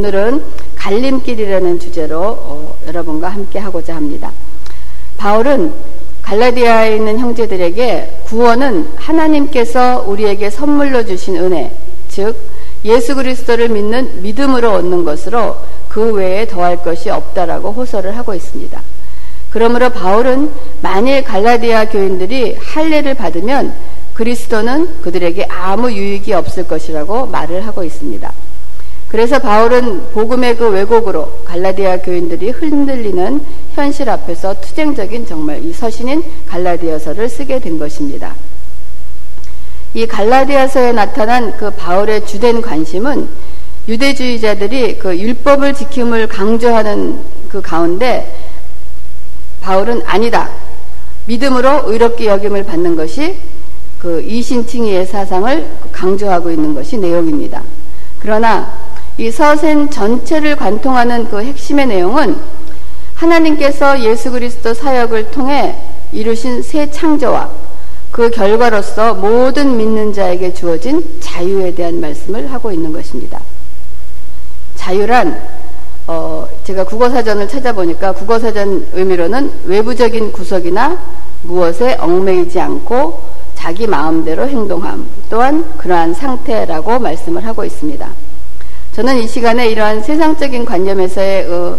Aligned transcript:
오늘은 0.00 0.44
갈림길이라는 0.76 1.80
주제로 1.80 2.20
어, 2.20 2.78
여러분과 2.86 3.30
함께 3.30 3.58
하고자 3.58 3.96
합니다. 3.96 4.30
바울은 5.16 5.72
갈라디아에 6.22 6.94
있는 6.94 7.18
형제들에게 7.18 8.20
구원은 8.26 8.90
하나님께서 8.94 10.04
우리에게 10.06 10.50
선물로 10.50 11.04
주신 11.04 11.36
은혜, 11.38 11.76
즉 12.06 12.36
예수 12.84 13.16
그리스도를 13.16 13.70
믿는 13.70 14.22
믿음으로 14.22 14.70
얻는 14.74 15.04
것으로 15.04 15.56
그 15.88 16.12
외에 16.12 16.46
더할 16.46 16.80
것이 16.80 17.10
없다라고 17.10 17.72
호소를 17.72 18.16
하고 18.16 18.36
있습니다. 18.36 18.80
그러므로 19.50 19.90
바울은 19.90 20.52
만일 20.80 21.24
갈라디아 21.24 21.86
교인들이 21.86 22.54
할례를 22.54 23.14
받으면 23.14 23.74
그리스도는 24.14 25.02
그들에게 25.02 25.46
아무 25.50 25.90
유익이 25.90 26.32
없을 26.34 26.68
것이라고 26.68 27.26
말을 27.26 27.66
하고 27.66 27.82
있습니다. 27.82 28.32
그래서 29.08 29.38
바울은 29.38 30.10
복음의 30.12 30.56
그 30.56 30.68
왜곡으로 30.68 31.40
갈라디아 31.44 31.98
교인들이 31.98 32.50
흔들리는 32.50 33.42
현실 33.72 34.10
앞에서 34.10 34.60
투쟁적인 34.60 35.26
정말 35.26 35.64
이 35.64 35.72
서신인 35.72 36.22
갈라디아서를 36.46 37.28
쓰게 37.28 37.58
된 37.60 37.78
것입니다. 37.78 38.34
이 39.94 40.06
갈라디아서에 40.06 40.92
나타난 40.92 41.56
그 41.56 41.70
바울의 41.70 42.26
주된 42.26 42.60
관심은 42.60 43.28
유대주의자들이 43.88 44.98
그 44.98 45.18
율법을 45.18 45.72
지킴을 45.72 46.28
강조하는 46.28 47.18
그 47.48 47.62
가운데 47.62 48.36
바울은 49.62 50.02
아니다. 50.04 50.50
믿음으로 51.24 51.90
의롭게 51.90 52.26
여김을 52.26 52.64
받는 52.64 52.96
것이 52.96 53.36
그 53.98 54.20
이신칭의의 54.20 55.06
사상을 55.06 55.66
강조하고 55.92 56.50
있는 56.50 56.74
것이 56.74 56.98
내용입니다. 56.98 57.62
그러나 58.20 58.87
이 59.18 59.32
서신 59.32 59.90
전체를 59.90 60.54
관통하는 60.54 61.28
그 61.28 61.42
핵심의 61.42 61.88
내용은 61.88 62.36
하나님께서 63.14 64.00
예수 64.00 64.30
그리스도 64.30 64.72
사역을 64.72 65.32
통해 65.32 65.74
이루신 66.12 66.62
새 66.62 66.88
창조와 66.88 67.50
그 68.12 68.30
결과로서 68.30 69.14
모든 69.14 69.76
믿는 69.76 70.12
자에게 70.12 70.54
주어진 70.54 71.04
자유에 71.18 71.74
대한 71.74 72.00
말씀을 72.00 72.52
하고 72.52 72.70
있는 72.70 72.92
것입니다. 72.92 73.40
자유란 74.76 75.42
어 76.06 76.46
제가 76.62 76.84
국어사전을 76.84 77.48
찾아보니까 77.48 78.12
국어사전 78.12 78.86
의미로는 78.92 79.50
외부적인 79.64 80.30
구석이나 80.30 80.96
무엇에 81.42 81.96
얽매이지 81.96 82.60
않고 82.60 83.20
자기 83.56 83.88
마음대로 83.88 84.46
행동함 84.48 85.08
또한 85.28 85.76
그러한 85.76 86.14
상태라고 86.14 87.00
말씀을 87.00 87.44
하고 87.44 87.64
있습니다. 87.64 88.27
저는 88.98 89.18
이 89.18 89.28
시간에 89.28 89.68
이러한 89.68 90.02
세상적인 90.02 90.64
관념에서의 90.64 91.48
어, 91.48 91.78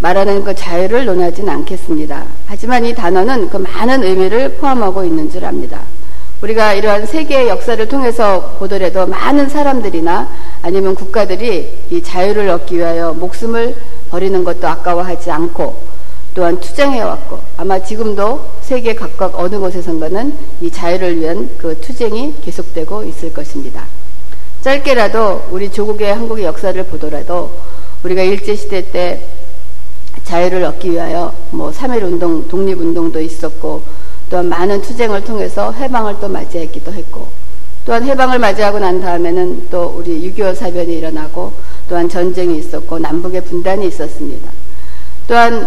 말하는 0.00 0.44
그 0.44 0.54
자유를 0.54 1.06
논하진 1.06 1.48
않겠습니다. 1.48 2.26
하지만 2.44 2.84
이 2.84 2.94
단어는 2.94 3.48
그 3.48 3.56
많은 3.56 4.04
의미를 4.04 4.58
포함하고 4.58 5.02
있는 5.02 5.30
줄 5.30 5.46
압니다. 5.46 5.80
우리가 6.42 6.74
이러한 6.74 7.06
세계의 7.06 7.48
역사를 7.48 7.88
통해서 7.88 8.54
보더라도 8.58 9.06
많은 9.06 9.48
사람들이나 9.48 10.28
아니면 10.60 10.94
국가들이 10.94 11.86
이 11.88 12.02
자유를 12.02 12.50
얻기 12.50 12.76
위하여 12.76 13.14
목숨을 13.14 13.74
버리는 14.10 14.44
것도 14.44 14.68
아까워하지 14.68 15.30
않고 15.30 15.74
또한 16.34 16.60
투쟁해왔고 16.60 17.40
아마 17.56 17.82
지금도 17.82 18.44
세계 18.60 18.94
각각 18.94 19.40
어느 19.40 19.58
곳에선가는 19.58 20.34
이 20.60 20.70
자유를 20.70 21.18
위한 21.18 21.48
그 21.56 21.80
투쟁이 21.80 22.34
계속되고 22.44 23.04
있을 23.04 23.32
것입니다. 23.32 23.99
짧게라도 24.62 25.48
우리 25.50 25.70
조국의 25.70 26.14
한국의 26.14 26.44
역사를 26.44 26.82
보더라도 26.84 27.50
우리가 28.04 28.22
일제시대 28.22 28.90
때 28.90 29.26
자유를 30.24 30.62
얻기 30.64 30.92
위하여 30.92 31.32
뭐 31.50 31.70
3.1운동, 31.70 32.48
독립운동도 32.48 33.20
있었고 33.20 33.82
또한 34.28 34.48
많은 34.48 34.80
투쟁을 34.82 35.24
통해서 35.24 35.72
해방을 35.72 36.16
또 36.20 36.28
맞이했기도 36.28 36.92
했고 36.92 37.28
또한 37.84 38.04
해방을 38.04 38.38
맞이하고 38.38 38.78
난 38.78 39.00
다음에는 39.00 39.68
또 39.70 39.94
우리 39.96 40.32
6.25 40.32 40.54
사변이 40.54 40.98
일어나고 40.98 41.52
또한 41.88 42.08
전쟁이 42.08 42.58
있었고 42.58 42.98
남북의 42.98 43.42
분단이 43.44 43.88
있었습니다. 43.88 44.50
또한 45.26 45.66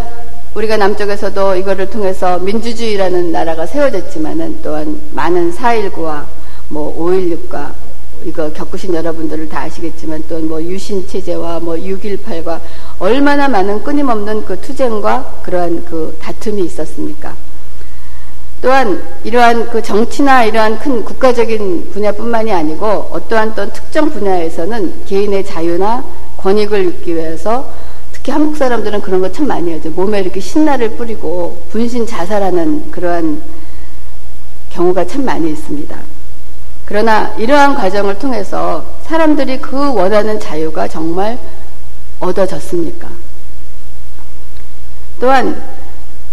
우리가 0.54 0.78
남쪽에서도 0.78 1.56
이거를 1.56 1.90
통해서 1.90 2.38
민주주의라는 2.38 3.32
나라가 3.32 3.66
세워졌지만은 3.66 4.60
또한 4.62 5.02
많은 5.12 5.52
4.19와 5.52 6.26
뭐 6.70 6.96
5.16과 6.98 7.74
이거 8.26 8.52
겪으신 8.52 8.94
여러분들을 8.94 9.50
다 9.50 9.62
아시겠지만 9.62 10.24
또 10.28 10.40
뭐 10.40 10.62
유신 10.62 11.08
체제와 11.08 11.60
뭐 11.60 11.76
6.18과 11.76 12.60
얼마나 13.00 13.48
많은 13.48 13.82
끊임없는 13.84 14.46
그 14.46 14.60
투쟁과 14.60 15.42
그러한 15.44 15.86
그 15.86 16.16
다툼이 16.20 16.64
있었습니까? 16.66 17.36
또한 18.62 19.02
이러한 19.24 19.70
그 19.70 19.82
정치나 19.82 20.46
이러한 20.46 20.80
큰 20.80 21.04
국가적인 21.04 21.92
분야뿐만이 21.92 22.52
아니고 22.52 22.86
어떠한 23.12 23.56
또 23.56 23.72
특정 23.74 24.10
분야에서는 24.10 25.06
개인의 25.06 25.46
자유나 25.46 26.06
권익을 26.38 26.88
얻기 26.88 27.14
위해서 27.16 27.70
특히 28.14 28.32
한국 28.32 28.56
사람들은 28.56 29.02
그런 29.02 29.20
거 29.22 29.30
참 29.32 29.48
많이 29.48 29.72
하죠. 29.74 29.90
몸에 29.90 30.22
이렇게 30.22 30.40
신나를 30.40 30.92
뿌리고 30.92 31.62
분신 31.72 32.06
자살하는 32.06 32.92
그러한 32.92 33.42
경우가 34.70 35.08
참 35.08 35.26
많이 35.26 35.52
있습니다. 35.52 35.98
그러나 36.86 37.34
이러한 37.38 37.76
과정을 37.76 38.20
통해서 38.20 38.86
사람들이 39.04 39.60
그 39.60 39.94
원하는 39.94 40.40
자유가 40.40 40.88
정말 40.88 41.38
얻어졌습니까? 42.20 43.08
또한 45.20 45.62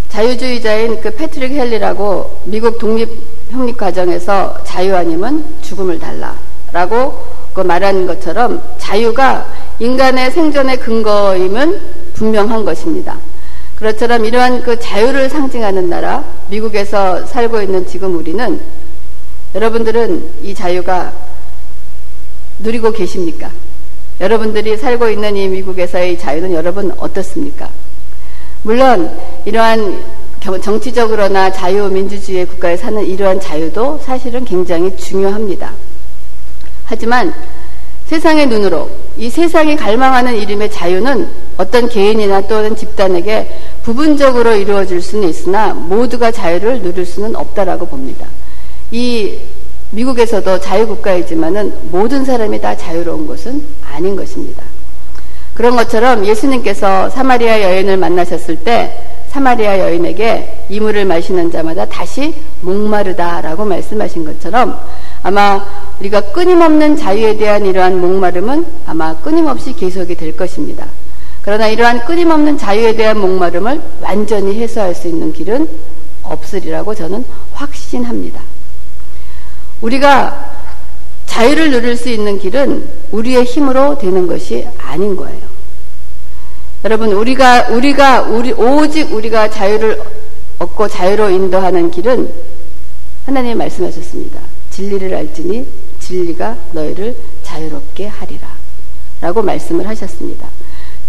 자유주의자인 0.08 1.00
그 1.00 1.14
패트릭 1.14 1.52
헬리라고 1.52 2.40
미국 2.44 2.78
독립 2.78 3.08
형립 3.50 3.76
과정에서 3.76 4.62
자유 4.64 4.94
아니면 4.96 5.44
죽음을 5.62 5.98
달라라고 5.98 7.40
그 7.52 7.60
말하는 7.60 8.06
것처럼 8.06 8.62
자유가 8.78 9.46
인간의 9.78 10.30
생존의 10.30 10.78
근거임은 10.78 11.80
분명한 12.14 12.64
것입니다. 12.64 13.16
그렇처럼 13.76 14.24
이러한 14.24 14.62
그 14.62 14.78
자유를 14.78 15.30
상징하는 15.30 15.88
나라 15.88 16.22
미국에서 16.48 17.24
살고 17.26 17.62
있는 17.62 17.86
지금 17.86 18.16
우리는 18.16 18.60
여러분들은 19.54 20.42
이 20.42 20.54
자유가 20.54 21.12
누리고 22.60 22.92
계십니까? 22.92 23.50
여러분들이 24.20 24.76
살고 24.76 25.08
있는 25.08 25.36
이 25.36 25.48
미국에서의 25.48 26.18
자유는 26.18 26.52
여러분 26.52 26.92
어떻습니까? 26.98 27.68
물론 28.62 29.10
이러한 29.44 30.04
정치적으로나 30.62 31.50
자유민주주의 31.52 32.46
국가에 32.46 32.76
사는 32.76 33.04
이러한 33.04 33.40
자유도 33.40 33.98
사실은 34.04 34.44
굉장히 34.44 34.94
중요합니다. 34.96 35.72
하지만 36.84 37.34
세상의 38.06 38.46
눈으로 38.46 38.90
이 39.16 39.30
세상이 39.30 39.76
갈망하는 39.76 40.36
이름의 40.36 40.70
자유는 40.70 41.28
어떤 41.56 41.88
개인이나 41.88 42.40
또는 42.42 42.74
집단에게 42.74 43.48
부분적으로 43.82 44.54
이루어질 44.54 45.00
수는 45.00 45.28
있으나 45.28 45.72
모두가 45.74 46.30
자유를 46.30 46.82
누릴 46.82 47.06
수는 47.06 47.36
없다라고 47.36 47.86
봅니다. 47.86 48.26
이 48.90 49.38
미국에서도 49.90 50.60
자유국가이지만은 50.60 51.90
모든 51.90 52.24
사람이 52.24 52.60
다 52.60 52.76
자유로운 52.76 53.26
것은 53.26 53.64
아닌 53.84 54.16
것입니다. 54.16 54.62
그런 55.54 55.76
것처럼 55.76 56.24
예수님께서 56.24 57.10
사마리아 57.10 57.60
여인을 57.62 57.96
만나셨을 57.96 58.56
때 58.56 58.96
사마리아 59.28 59.78
여인에게 59.78 60.66
이물을 60.68 61.04
마시는 61.04 61.50
자마다 61.50 61.84
다시 61.84 62.34
목마르다라고 62.62 63.64
말씀하신 63.64 64.24
것처럼 64.24 64.80
아마 65.22 65.64
우리가 66.00 66.32
끊임없는 66.32 66.96
자유에 66.96 67.36
대한 67.36 67.66
이러한 67.66 68.00
목마름은 68.00 68.66
아마 68.86 69.16
끊임없이 69.20 69.72
계속이 69.72 70.14
될 70.16 70.36
것입니다. 70.36 70.86
그러나 71.42 71.68
이러한 71.68 72.04
끊임없는 72.04 72.58
자유에 72.58 72.94
대한 72.96 73.18
목마름을 73.20 73.80
완전히 74.00 74.60
해소할 74.60 74.94
수 74.94 75.08
있는 75.08 75.32
길은 75.32 75.68
없으리라고 76.22 76.94
저는 76.94 77.24
확신합니다. 77.52 78.40
우리가 79.80 80.50
자유를 81.26 81.70
누릴 81.70 81.96
수 81.96 82.08
있는 82.08 82.38
길은 82.38 82.88
우리의 83.12 83.44
힘으로 83.44 83.98
되는 83.98 84.26
것이 84.26 84.66
아닌 84.78 85.16
거예요. 85.16 85.40
여러분, 86.84 87.12
우리가, 87.12 87.68
우리가, 87.68 88.22
우리, 88.22 88.52
오직 88.52 89.12
우리가 89.12 89.50
자유를 89.50 90.00
얻고 90.58 90.88
자유로 90.88 91.30
인도하는 91.30 91.90
길은 91.90 92.30
하나님이 93.26 93.54
말씀하셨습니다. 93.54 94.40
진리를 94.70 95.14
알지니 95.14 95.66
진리가 96.00 96.56
너희를 96.72 97.16
자유롭게 97.42 98.06
하리라. 98.06 98.48
라고 99.20 99.42
말씀을 99.42 99.86
하셨습니다. 99.88 100.48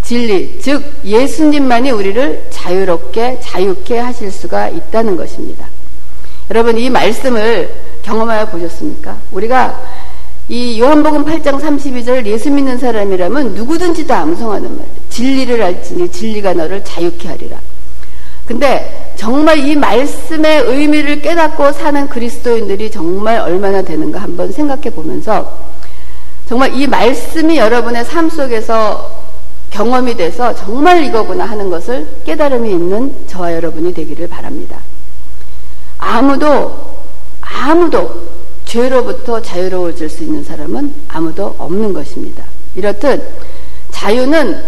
진리, 0.03 0.59
즉, 0.61 0.83
예수님만이 1.05 1.91
우리를 1.91 2.47
자유롭게, 2.49 3.39
자유케 3.41 3.97
하실 3.97 4.31
수가 4.31 4.69
있다는 4.69 5.15
것입니다. 5.15 5.67
여러분, 6.51 6.77
이 6.77 6.89
말씀을 6.89 7.73
경험하여 8.01 8.47
보셨습니까? 8.47 9.15
우리가 9.31 9.81
이 10.49 10.81
요한복음 10.81 11.23
8장 11.23 11.61
32절 11.61 12.25
예수 12.25 12.51
믿는 12.51 12.77
사람이라면 12.77 13.53
누구든지 13.53 14.05
다 14.05 14.19
암송하는 14.19 14.69
말이에요. 14.69 14.95
진리를 15.09 15.61
알지니 15.61 16.11
진리가 16.11 16.53
너를 16.53 16.83
자유케 16.83 17.29
하리라. 17.29 17.57
근데 18.45 19.13
정말 19.15 19.59
이 19.59 19.77
말씀의 19.77 20.63
의미를 20.63 21.21
깨닫고 21.21 21.71
사는 21.71 22.09
그리스도인들이 22.09 22.91
정말 22.91 23.39
얼마나 23.39 23.81
되는가 23.81 24.19
한번 24.19 24.51
생각해 24.51 24.89
보면서 24.89 25.57
정말 26.49 26.75
이 26.75 26.85
말씀이 26.85 27.57
여러분의 27.57 28.03
삶 28.03 28.29
속에서 28.29 29.09
경험이 29.69 30.17
돼서 30.17 30.53
정말 30.53 31.01
이거구나 31.05 31.45
하는 31.45 31.69
것을 31.69 32.05
깨달음이 32.25 32.69
있는 32.69 33.15
저와 33.27 33.53
여러분이 33.53 33.93
되기를 33.93 34.27
바랍니다. 34.27 34.79
아무도, 36.01 36.75
아무도 37.39 38.27
죄로부터 38.65 39.41
자유로워질 39.41 40.09
수 40.09 40.23
있는 40.23 40.43
사람은 40.43 40.93
아무도 41.07 41.55
없는 41.57 41.93
것입니다. 41.93 42.43
이렇듯 42.75 43.21
자유는 43.91 44.61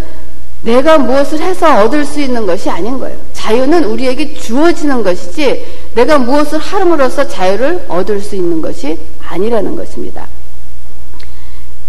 내가 0.62 0.98
무엇을 0.98 1.40
해서 1.40 1.84
얻을 1.84 2.06
수 2.06 2.22
있는 2.22 2.46
것이 2.46 2.70
아닌 2.70 2.98
거예요. 2.98 3.18
자유는 3.34 3.84
우리에게 3.86 4.34
주어지는 4.36 5.04
것이지 5.04 5.66
내가 5.96 6.18
무엇을 6.18 6.60
하름으로써 6.60 7.28
자유를 7.28 7.86
얻을 7.90 8.22
수 8.22 8.36
있는 8.36 8.62
것이 8.62 8.98
아니라는 9.28 9.76
것입니다. 9.76 10.28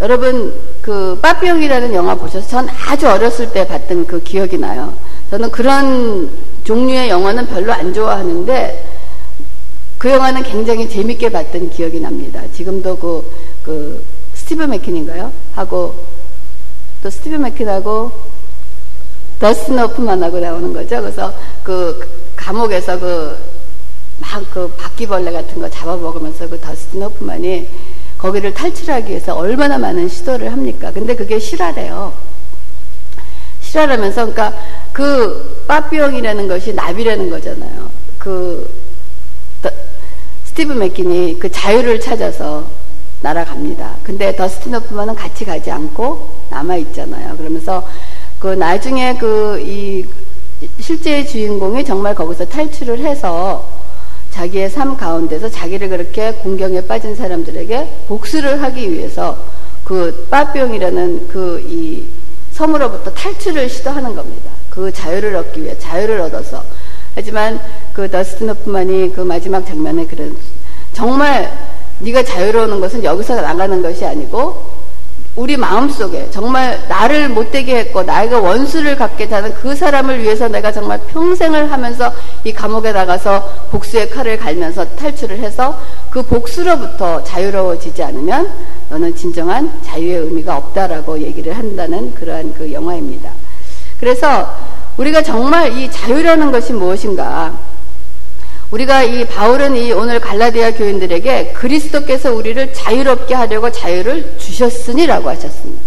여러분 0.00 0.52
그 0.82 1.17
빠삐용이라는 1.23 1.94
영화 1.94 2.14
보셔서 2.14 2.46
전 2.49 2.69
아주 2.69 3.08
어렸을 3.08 3.50
때 3.52 3.67
봤던 3.67 4.06
그 4.06 4.23
기억이 4.23 4.58
나요. 4.58 4.93
저는 5.31 5.50
그런 5.50 6.29
종류의 6.64 7.08
영화는 7.08 7.46
별로 7.46 7.73
안 7.73 7.93
좋아하는데 7.94 8.94
그 9.99 10.11
영화는 10.11 10.43
굉장히 10.43 10.88
재밌게 10.88 11.31
봤던 11.31 11.70
기억이 11.70 12.00
납니다. 12.00 12.43
지금도 12.52 12.96
그, 12.96 13.32
그 13.62 14.05
스티브 14.35 14.64
맥퀸인가요? 14.65 15.33
하고 15.55 15.94
또 17.02 17.11
스티브 17.11 17.37
맥퀸하고 17.37 18.12
더스틴 19.38 19.79
호프만하고 19.79 20.41
나오는 20.41 20.73
거죠. 20.73 21.00
그래서 21.00 21.35
그 21.62 22.00
감옥에서 22.37 22.99
그 22.99 23.37
막 24.21 24.36
그 24.36 24.51
그 24.50 24.69
바퀴벌레 24.76 25.32
같은 25.32 25.61
거 25.61 25.69
잡아먹으면서 25.69 26.49
그 26.49 26.58
더스틴 26.61 27.02
호프만이 27.02 27.69
거기를 28.17 28.55
탈출하기 28.55 29.11
위해서 29.11 29.35
얼마나 29.35 29.76
많은 29.76 30.08
시도를 30.08 30.50
합니까? 30.50 30.91
근데 30.93 31.14
그게 31.14 31.38
실화래요. 31.38 32.14
실화라면서, 33.61 34.26
그러니까 34.26 34.58
그 34.93 35.64
빠삐용이라는 35.67 36.49
것이 36.49 36.73
나비라는 36.73 37.29
거잖아요. 37.29 37.91
그 38.19 38.84
스티브 40.45 40.73
맥킨이 40.73 41.39
그 41.39 41.51
자유를 41.51 42.01
찾아서 42.01 42.67
날아갑니다. 43.23 43.97
근데 44.03 44.35
더스틴 44.37 44.75
호프만은 44.75 45.15
같이 45.15 45.45
가지 45.45 45.71
않고 45.71 46.47
남아 46.51 46.77
있잖아요. 46.77 47.37
그러면서 47.37 47.87
그 48.39 48.49
나중에 48.49 49.17
그 49.17 49.59
이 49.61 50.05
실제 50.81 51.25
주인공이 51.25 51.85
정말 51.85 52.15
거기서 52.15 52.47
탈출을 52.47 53.01
해서 53.01 53.69
자기의 54.31 54.71
삶 54.71 54.97
가운데서 54.97 55.51
자기를 55.51 55.89
그렇게 55.89 56.33
공경에 56.33 56.81
빠진 56.83 57.15
사람들에게 57.15 58.05
복수를 58.09 58.63
하기 58.63 58.93
위해서 58.93 59.37
그 59.85 60.27
빠병이라는 60.31 61.29
그 61.29 61.61
이 61.69 62.05
섬으로부터 62.53 63.13
탈출을 63.13 63.69
시도하는 63.69 64.15
겁니다. 64.15 64.51
그 64.71 64.93
자유를 64.93 65.35
얻기 65.37 65.63
위해 65.65 65.77
자유를 65.79 66.21
얻어서 66.21 66.63
하지만 67.15 67.61
그 67.93 68.11
더스틴 68.11 68.49
호프만이 68.51 69.13
그 69.15 69.21
마지막 69.21 69.65
장면에 69.65 70.07
그런 70.07 70.37
정말 70.93 71.51
네가 72.01 72.25
자유로우는 72.25 72.81
것은 72.81 73.05
여기서 73.05 73.41
나가는 73.41 73.81
것이 73.81 74.05
아니고 74.05 74.75
우리 75.37 75.57
마음속에 75.57 76.31
정말 76.31 76.81
나를 76.89 77.29
못되게 77.29 77.79
했고 77.79 78.05
나에게 78.05 78.37
원수를 78.37 78.97
갖게 78.97 79.25
하는 79.27 79.53
그 79.55 79.75
사람을 79.75 80.23
위해서 80.23 80.47
내가 80.47 80.71
정말 80.71 81.01
평생을 81.09 81.73
하면서 81.73 82.13
이 82.45 82.53
감옥에 82.53 82.93
나가서 82.93 83.69
복수의 83.73 84.11
칼을 84.11 84.39
갈면서 84.39 84.85
탈출을 84.97 85.39
해서 85.39 85.77
그 86.09 86.23
복수로부터 86.23 87.25
자유로워지지 87.25 88.01
않으면 88.05 88.49
너는 88.91 89.17
진정한 89.17 89.73
자유의 89.83 90.19
의미가 90.19 90.57
없다라고 90.57 91.19
얘기를 91.19 91.53
한다는 91.53 92.15
그러한 92.15 92.55
그 92.55 92.73
영화입니다. 92.73 93.33
그래서 93.99 94.55
우리가 94.96 95.23
정말 95.23 95.76
이 95.76 95.91
자유라는 95.91 96.52
것이 96.52 96.73
무엇인가 96.73 97.58
우리가 98.70 99.02
이 99.05 99.25
바울은 99.26 99.76
이 99.76 99.93
오늘 99.93 100.19
갈라디아 100.19 100.73
교인들에게 100.73 101.52
그리스도께서 101.52 102.32
우리를 102.32 102.73
자유롭게 102.73 103.35
하려고 103.35 103.70
자유를 103.70 104.37
주셨으니라고 104.38 105.29
하셨습니다. 105.31 105.82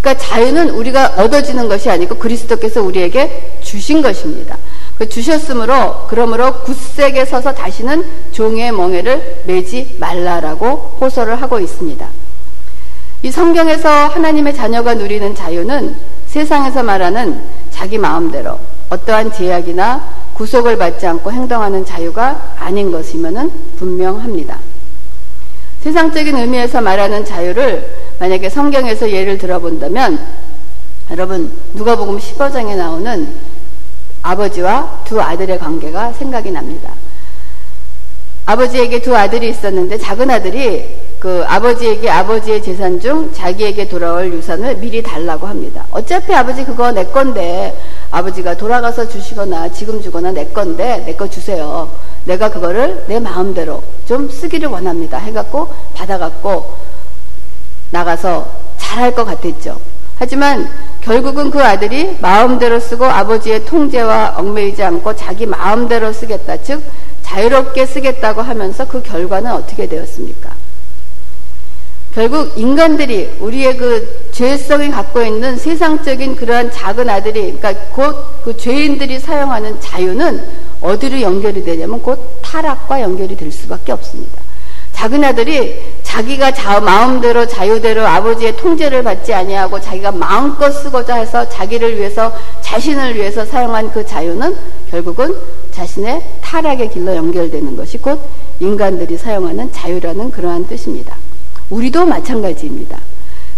그러니까 0.00 0.24
자유는 0.24 0.70
우리가 0.70 1.14
얻어지는 1.18 1.68
것이 1.68 1.88
아니고 1.88 2.16
그리스도께서 2.16 2.82
우리에게 2.82 3.58
주신 3.62 4.02
것입니다. 4.02 4.58
그 4.98 5.08
주셨으므로 5.08 6.06
그러므로 6.08 6.52
굳세게 6.64 7.24
서서 7.24 7.54
다시는 7.54 8.04
종의 8.32 8.72
멍에를 8.72 9.42
매지 9.46 9.96
말라라고 10.00 10.96
호소를 11.00 11.40
하고 11.40 11.60
있습니다. 11.60 12.08
이 13.22 13.30
성경에서 13.30 13.88
하나님의 13.88 14.54
자녀가 14.56 14.94
누리는 14.94 15.32
자유는 15.36 15.94
세상에서 16.26 16.82
말하는 16.82 17.40
자기 17.72 17.98
마음대로 17.98 18.58
어떠한 18.90 19.32
제약이나 19.32 20.22
구속을 20.34 20.78
받지 20.78 21.06
않고 21.06 21.32
행동하는 21.32 21.84
자유가 21.84 22.54
아닌 22.58 22.92
것이면 22.92 23.50
분명합니다. 23.76 24.58
세상적인 25.80 26.36
의미에서 26.36 26.80
말하는 26.80 27.24
자유를 27.24 27.96
만약에 28.20 28.48
성경에서 28.48 29.10
예를 29.10 29.38
들어본다면 29.38 30.20
여러분 31.10 31.50
누가복음 31.74 32.18
15장에 32.18 32.76
나오는 32.76 33.28
아버지와 34.22 35.02
두 35.04 35.20
아들의 35.20 35.58
관계가 35.58 36.12
생각이 36.12 36.52
납니다. 36.52 36.92
아버지에게 38.44 39.00
두 39.00 39.16
아들이 39.16 39.50
있었는데 39.50 39.98
작은 39.98 40.30
아들이 40.30 40.84
그 41.20 41.44
아버지에게 41.46 42.10
아버지의 42.10 42.60
재산 42.62 42.98
중 42.98 43.32
자기에게 43.32 43.88
돌아올 43.88 44.32
유산을 44.32 44.78
미리 44.78 45.00
달라고 45.00 45.46
합니다. 45.46 45.86
어차피 45.92 46.34
아버지 46.34 46.64
그거 46.64 46.90
내 46.90 47.04
건데 47.04 47.78
아버지가 48.10 48.56
돌아가서 48.56 49.08
주시거나 49.08 49.68
지금 49.70 50.02
주거나 50.02 50.32
내 50.32 50.46
건데 50.46 51.04
내 51.06 51.14
거 51.14 51.28
주세요. 51.30 51.88
내가 52.24 52.50
그거를 52.50 53.04
내 53.06 53.20
마음대로 53.20 53.82
좀 54.06 54.28
쓰기를 54.28 54.68
원합니다. 54.68 55.18
해갖고 55.18 55.68
받아갖고 55.94 56.74
나가서 57.90 58.48
잘할 58.78 59.14
것 59.14 59.24
같았죠. 59.24 59.78
하지만 60.22 60.70
결국은 61.00 61.50
그 61.50 61.60
아들이 61.60 62.16
마음대로 62.20 62.78
쓰고 62.78 63.04
아버지의 63.04 63.64
통제와 63.64 64.34
얽매이지 64.36 64.80
않고 64.80 65.16
자기 65.16 65.46
마음대로 65.46 66.12
쓰겠다. 66.12 66.56
즉, 66.62 66.80
자유롭게 67.22 67.84
쓰겠다고 67.86 68.40
하면서 68.40 68.86
그 68.86 69.02
결과는 69.02 69.50
어떻게 69.50 69.88
되었습니까? 69.88 70.54
결국 72.14 72.56
인간들이 72.56 73.36
우리의 73.40 73.76
그 73.76 74.30
죄성이 74.30 74.92
갖고 74.92 75.22
있는 75.22 75.56
세상적인 75.58 76.36
그러한 76.36 76.70
작은 76.70 77.10
아들이 77.10 77.58
그러니까 77.58 77.74
곧 77.90 78.14
그 78.44 78.56
죄인들이 78.56 79.18
사용하는 79.18 79.80
자유는 79.80 80.40
어디로 80.80 81.20
연결이 81.20 81.64
되냐면 81.64 82.00
곧 82.00 82.38
타락과 82.42 83.00
연결이 83.00 83.36
될 83.36 83.50
수밖에 83.50 83.90
없습니다. 83.90 84.40
작은 85.02 85.24
아들이 85.24 85.82
자기가 86.04 86.52
자, 86.52 86.78
마음대로 86.78 87.44
자유대로 87.44 88.06
아버지의 88.06 88.56
통제를 88.56 89.02
받지 89.02 89.34
아니하고 89.34 89.80
자기가 89.80 90.12
마음껏 90.12 90.70
쓰고자 90.70 91.16
해서 91.16 91.48
자기를 91.48 91.98
위해서 91.98 92.32
자신을 92.60 93.16
위해서 93.16 93.44
사용한 93.44 93.90
그 93.90 94.06
자유는 94.06 94.54
결국은 94.88 95.34
자신의 95.72 96.22
타락의 96.40 96.90
길로 96.90 97.16
연결되는 97.16 97.74
것이 97.74 97.98
곧 97.98 98.20
인간들이 98.60 99.16
사용하는 99.16 99.72
자유라는 99.72 100.30
그러한 100.30 100.68
뜻입니다. 100.68 101.16
우리도 101.68 102.06
마찬가지입니다. 102.06 103.00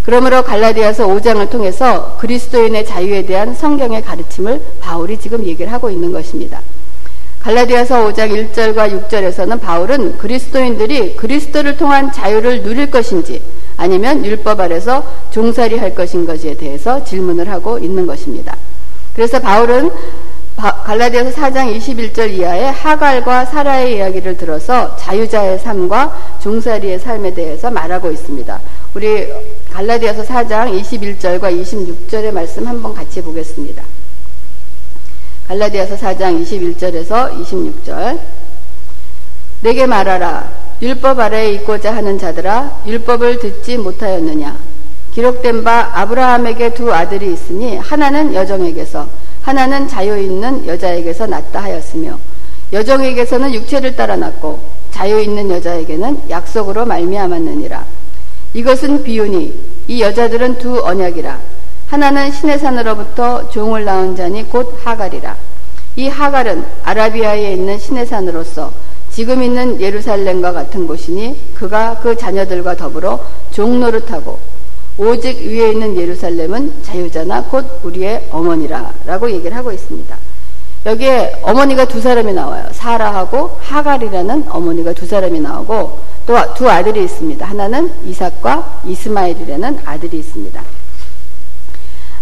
그러므로 0.03 0.43
갈라디아서 0.43 1.07
5장을 1.09 1.51
통해서 1.51 2.17
그리스도인의 2.21 2.87
자유에 2.87 3.27
대한 3.27 3.55
성경의 3.55 4.01
가르침을 4.01 4.63
바울이 4.81 5.21
지금 5.21 5.45
얘기를 5.45 5.71
하고 5.71 5.91
있는 5.91 6.11
것입니다. 6.11 6.63
갈라디아서 7.45 8.07
5장 8.07 8.55
1절과 8.55 9.07
6절에서는 9.07 9.61
바울은 9.61 10.17
그리스도인들이 10.17 11.15
그리스도를 11.15 11.77
통한 11.77 12.11
자유를 12.11 12.63
누릴 12.63 12.91
것인지 12.91 13.43
아니면 13.77 14.25
율법 14.25 14.61
아래서 14.61 15.05
종살이 15.31 15.77
할 15.77 15.95
것인가지에 15.95 16.55
대해서 16.55 17.05
질문을 17.05 17.51
하고 17.51 17.79
있는 17.79 18.07
것입니다. 18.07 18.57
그래서 19.15 19.39
바울은 19.39 19.91
갈라디아서 20.57 21.33
4장 21.33 21.77
21절 21.77 22.31
이하의 22.31 22.73
하갈과 22.73 23.45
사라의 23.45 23.97
이야기를 23.97 24.39
들어서 24.39 24.97
자유자의 24.97 25.59
삶과 25.59 26.39
종살이의 26.41 26.99
삶에 26.99 27.35
대해서 27.35 27.71
말하고 27.71 28.11
있습니다. 28.11 28.59
우리 28.95 29.29
갈라디아서 29.71 30.25
4장 30.25 30.81
21절과 30.81 31.61
26절의 31.61 32.33
말씀 32.33 32.67
한번 32.67 32.95
같이 32.95 33.21
보겠습니다. 33.21 33.85
갈라디아서 35.49 35.97
4장 35.97 36.43
21절에서 36.43 37.45
26절. 37.45 38.19
내게 39.61 39.87
말하라. 39.87 40.51
율법 40.81 41.21
아래에 41.21 41.53
있고자 41.53 41.95
하는 41.95 42.19
자들아 42.19 42.83
율법을 42.87 43.39
듣지 43.39 43.79
못하였느냐? 43.79 44.59
기록된 45.15 45.63
바 45.63 45.91
아브라함에게 45.95 46.75
두 46.75 46.93
아들이 46.93 47.33
있으니 47.33 47.77
하나는 47.77 48.35
여정에게서 48.35 49.09
하나는 49.43 49.87
자유 49.87 50.19
있는 50.19 50.67
여자에게서 50.67 51.27
낳다 51.27 51.63
하였으며 51.63 52.19
여정에게서는 52.73 53.55
육체를 53.55 53.95
따라 53.95 54.17
낳고 54.17 54.61
자유 54.91 55.21
있는 55.21 55.51
여자에게는 55.51 56.31
약속으로 56.31 56.85
말미암았느니라. 56.87 57.85
이것은 58.55 59.05
비유니 59.05 59.55
이 59.89 60.01
여자들은 60.01 60.59
두 60.59 60.85
언약이라 60.85 61.39
하나는 61.89 62.31
신의 62.33 62.59
산으로부터 62.59 63.49
종을 63.51 63.85
낳은 63.85 64.17
자니 64.17 64.49
곧 64.49 64.79
하갈이라 64.85 65.37
이 65.97 66.09
하갈은 66.09 66.65
아라비아에 66.83 67.53
있는 67.53 67.79
신의 67.79 68.07
산으로서 68.07 68.73
지금 69.11 69.43
있는 69.43 69.81
예루살렘과 69.81 70.53
같은 70.53 70.87
곳이니 70.87 71.55
그가 71.55 72.01
그 72.03 72.17
자녀들과 72.17 72.77
더불어 72.77 73.21
종노릇하고 73.53 74.39
오직 74.99 75.39
위에 75.41 75.71
있는 75.71 75.97
예루살렘은 75.97 76.83
자유자나 76.83 77.45
곧 77.45 77.81
우리의 77.85 78.29
어머니라 78.31 78.93
라고 79.07 79.31
얘기를 79.31 79.57
하고 79.57 79.71
있습니다. 79.71 80.17
여기에 80.87 81.41
어머니가 81.43 81.87
두 81.87 82.01
사람이 82.01 82.33
나와요. 82.33 82.67
사라하고 82.73 83.57
하갈이라는 83.61 84.47
어머니가 84.49 84.93
두 84.93 85.07
사람이 85.07 85.41
나오고 85.41 85.99
또 86.27 86.55
두 86.55 86.69
아들이 86.69 87.05
있습니다. 87.05 87.45
하나는 87.45 87.91
이삭과 88.05 88.83
이스마엘이라는 88.87 89.81
아들이 89.85 90.19
있습니다. 90.19 90.63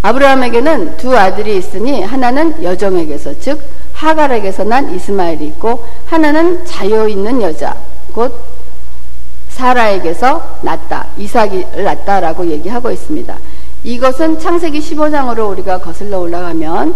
아브라함에게는 0.03 0.97
두 0.97 1.17
아들이 1.17 1.57
있으니 1.57 2.03
하나는 2.03 2.63
여정에게서 2.63 3.39
즉 3.41 3.63
하갈에게서 3.95 4.65
난 4.65 4.93
이스마엘이 4.93 5.47
있고 5.47 5.85
하나는 6.07 6.65
자유 6.67 7.09
있는 7.09 7.41
여자 7.41 7.77
곧 8.13 8.35
사라에게서 9.49 10.59
낳다 10.63 11.07
이삭을 11.19 11.85
낳다라고 11.85 12.47
얘기하고 12.47 12.91
있습니다. 12.91 13.37
이것은 13.85 14.41
창세기 14.41 14.81
15장으로 14.81 15.51
우리가 15.51 15.79
거슬러 15.79 16.19
올라가면 16.19 16.95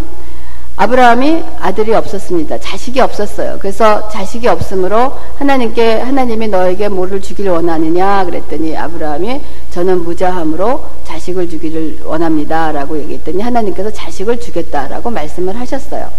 아브라함이 0.77 1.43
아들이 1.59 1.95
없었습니다. 1.95 2.59
자식이 2.61 3.01
없었어요. 3.01 3.57
그래서 3.59 4.09
자식이 4.11 4.47
없으므로 4.47 5.17
하나님께 5.39 6.01
하나님이 6.01 6.49
너에게 6.49 6.89
뭐를 6.89 7.23
주기를 7.23 7.53
원하느냐 7.53 8.27
그랬더니 8.27 8.77
아브라함이 8.77 9.41
저는 9.71 10.05
무자함으로 10.05 10.85
자식을 11.05 11.49
주기를 11.49 12.01
원합니다라고 12.05 12.99
얘기했더니 12.99 13.43
하나님께서 13.43 13.91
자식을 13.91 14.39
주겠다라고 14.39 15.11
말씀을 15.11 15.59
하셨어요. 15.59 16.11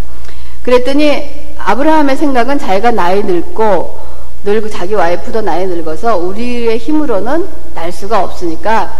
그랬더니 0.63 1.53
아브라함의 1.59 2.17
생각은 2.17 2.57
자기가 2.57 2.91
나이 2.91 3.21
늙고 3.23 4.07
늙고 4.43 4.69
자기 4.69 4.95
와이프도 4.95 5.41
나이 5.41 5.67
늙어서 5.67 6.17
우리의 6.17 6.79
힘으로는 6.79 7.47
날 7.75 7.91
수가 7.91 8.23
없으니까 8.23 8.91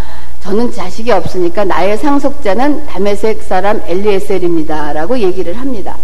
저는 0.47 0.71
자식이 0.71 1.11
없으니까 1.11 1.65
나의 1.65 1.97
상속자는 1.97 2.85
다메섹 2.85 3.43
사람 3.43 3.81
엘리에셀입니다. 3.85 4.93
라고 4.93 5.19
얘기를 5.19 5.53
합니다. 5.59 5.97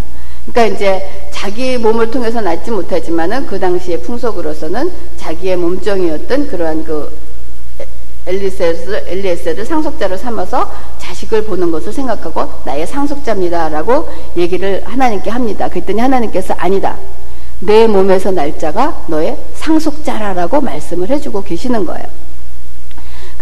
그러니까 0.45 0.75
이제 0.75 1.09
자기 1.31 1.77
몸을 1.77 2.11
통해서 2.11 2.41
낳지 2.41 2.69
못하지만은 2.71 3.47
그 3.47 3.57
당시의 3.57 4.01
풍속으로서는 4.01 4.91
자기의 5.15 5.55
몸종이었던 5.55 6.47
그러한 6.49 6.83
그 6.83 7.17
엘리세를, 8.27 9.05
엘리에셀을 9.07 9.65
상속자로 9.65 10.17
삼아서 10.17 10.69
자식을 10.97 11.45
보는 11.45 11.71
것을 11.71 11.93
생각하고 11.93 12.49
나의 12.65 12.85
상속자입니다라고 12.85 14.09
얘기를 14.35 14.83
하나님께 14.85 15.29
합니다. 15.29 15.69
그랬더니 15.69 16.01
하나님께서 16.01 16.53
아니다. 16.55 16.97
내 17.61 17.87
몸에서 17.87 18.31
날짜가 18.31 19.05
너의 19.07 19.37
상속자라라고 19.53 20.59
말씀을 20.59 21.09
해주고 21.11 21.43
계시는 21.43 21.85
거예요. 21.85 22.32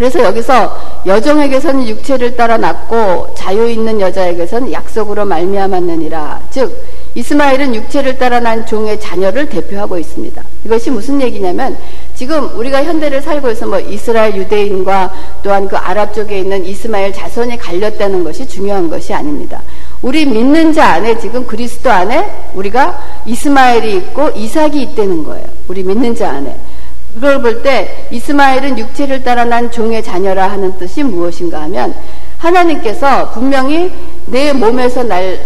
그래서 0.01 0.24
여기서 0.24 0.75
여종에게서는 1.05 1.88
육체를 1.88 2.36
따라 2.36 2.58
낳고 2.58 3.36
자유 3.36 3.70
있는 3.70 4.01
여자에게서는 4.01 4.72
약속으로 4.72 5.25
말미암았느니라. 5.25 6.41
즉 6.50 6.75
이스마엘은 7.13 7.75
육체를 7.75 8.17
따라 8.17 8.39
난 8.39 8.65
종의 8.65 9.00
자녀를 9.00 9.48
대표하고 9.48 10.00
있습니다. 10.00 10.43
이것이 10.65 10.89
무슨 10.89 11.22
얘기냐면 11.22 11.77
지금 12.15 12.50
우리가 12.58 12.84
현대를 12.84 13.22
살고 13.22 13.51
있어 13.51 13.67
뭐 13.67 13.79
이스라엘 13.79 14.36
유대인과 14.38 15.13
또한 15.43 15.67
그 15.67 15.77
아랍 15.77 16.15
쪽에 16.15 16.39
있는 16.39 16.65
이스마엘 16.65 17.13
자손이 17.13 17.60
갈렸다는 17.60 18.24
것이 18.24 18.48
중요한 18.48 18.89
것이 18.89 19.13
아닙니다. 19.13 19.62
우리 20.01 20.25
믿는 20.25 20.74
자 20.74 20.93
안에 20.93 21.20
지금 21.20 21.46
그리스도 21.46 21.91
안에 21.91 22.27
우리가 22.55 23.22
이스마엘이 23.27 23.98
있고 23.98 24.31
이삭이 24.31 24.81
있다는 24.81 25.24
거예요. 25.24 25.46
우리 25.67 25.84
믿는 25.84 26.15
자 26.15 26.31
안에. 26.31 26.58
그걸 27.13 27.41
볼 27.41 27.61
때 27.61 28.07
이스마엘은 28.11 28.77
육체를 28.79 29.23
따라 29.23 29.43
난 29.45 29.69
종의 29.71 30.03
자녀라 30.03 30.47
하는 30.49 30.77
뜻이 30.77 31.03
무엇인가 31.03 31.61
하면 31.63 31.93
하나님께서 32.37 33.31
분명히 33.31 33.91
내 34.25 34.53
몸에서 34.53 35.03
날 35.03 35.39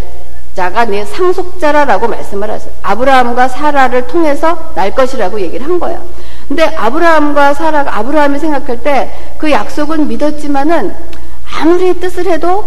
자가 0.55 0.86
내 0.86 1.03
상속자라라고 1.03 2.07
말씀을 2.07 2.50
하세요. 2.50 2.72
아브라함과 2.81 3.50
사라를 3.50 4.07
통해서 4.07 4.72
날 4.74 4.95
것이라고 4.95 5.41
얘기를 5.41 5.65
한 5.65 5.79
거예요. 5.79 6.01
근데 6.48 6.63
아브라함과 6.63 7.53
사라가 7.55 7.98
아브라함이 7.98 8.39
생각할 8.39 8.81
때 8.81 9.12
그 9.38 9.51
약속은 9.51 10.07
믿었지만은 10.07 10.95
아무리 11.60 12.00
뜻을 12.00 12.27
해도 12.27 12.65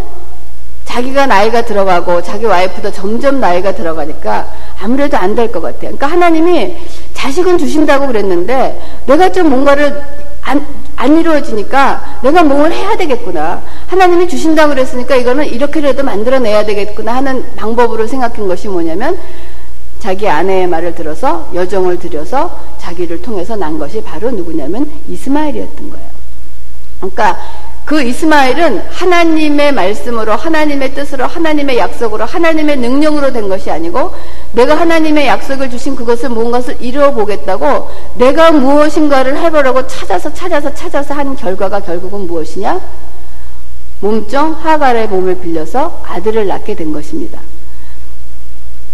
자기가 0.88 1.26
나이가 1.26 1.62
들어가고 1.62 2.23
자기 2.23 2.47
와이프도 2.47 2.90
점점 2.92 3.40
나이가 3.40 3.75
들어가니까 3.75 4.50
아무래도 4.80 5.18
안 5.18 5.35
될 5.35 5.52
것 5.52 5.61
같아요. 5.61 5.80
그러니까 5.80 6.07
하나님이 6.07 6.76
자식은 7.12 7.59
주신다고 7.59 8.07
그랬는데 8.07 8.80
내가 9.07 9.30
좀 9.30 9.50
뭔가를 9.50 10.02
안, 10.42 10.66
안 10.97 11.18
이루어지니까 11.18 12.21
내가 12.23 12.42
뭘 12.42 12.73
해야 12.73 12.97
되겠구나. 12.97 13.62
하나님이 13.87 14.28
주신다고 14.28 14.71
그랬으니까 14.71 15.14
이거는 15.16 15.45
이렇게라도 15.47 16.02
만들어내야 16.04 16.64
되겠구나 16.64 17.16
하는 17.16 17.45
방법으로 17.54 18.07
생각한 18.07 18.49
것이 18.49 18.68
뭐냐면 18.68 19.18
자기 19.99 20.26
아내의 20.26 20.66
말을 20.68 20.95
들어서 20.95 21.50
여정을 21.54 21.99
들여서 21.99 22.59
자기를 22.78 23.21
통해서 23.21 23.57
난 23.57 23.78
것이 23.78 24.02
바로 24.02 24.30
누구냐면 24.30 24.90
이스마엘이었던 25.07 25.90
거예요. 25.90 26.09
그러니까 26.99 27.37
그 27.88 28.02
이스마엘은 28.02 28.83
하나님의 28.90 29.73
말씀으로 29.73 30.33
하나님의 30.33 30.92
뜻으로 30.92 31.26
하나님의 31.26 31.78
약속으로 31.78 32.26
하나님의 32.26 32.76
능력으로 32.76 33.33
된 33.33 33.49
것이 33.49 33.71
아니고 33.71 34.14
내가 34.52 34.78
하나님의 34.78 35.26
약속을 35.26 35.71
주신 35.71 35.97
그것을 35.97 36.28
무엇을 36.28 36.76
이루어 36.80 37.12
보겠다고 37.12 37.90
내가 38.16 38.52
무엇인가를 38.52 39.38
해보려고 39.38 39.87
찾아서 39.87 40.30
찾아서 40.35 40.75
찾아서 40.75 41.14
한 41.14 41.35
결과가 41.35 41.80
결국은 41.80 42.26
무엇이냐? 42.26 42.78
몸종 44.00 44.52
하갈의 44.52 45.09
몸을 45.09 45.40
빌려서 45.40 46.02
아들을 46.07 46.47
낳게 46.47 46.75
된 46.75 46.92
것입니다. 46.92 47.40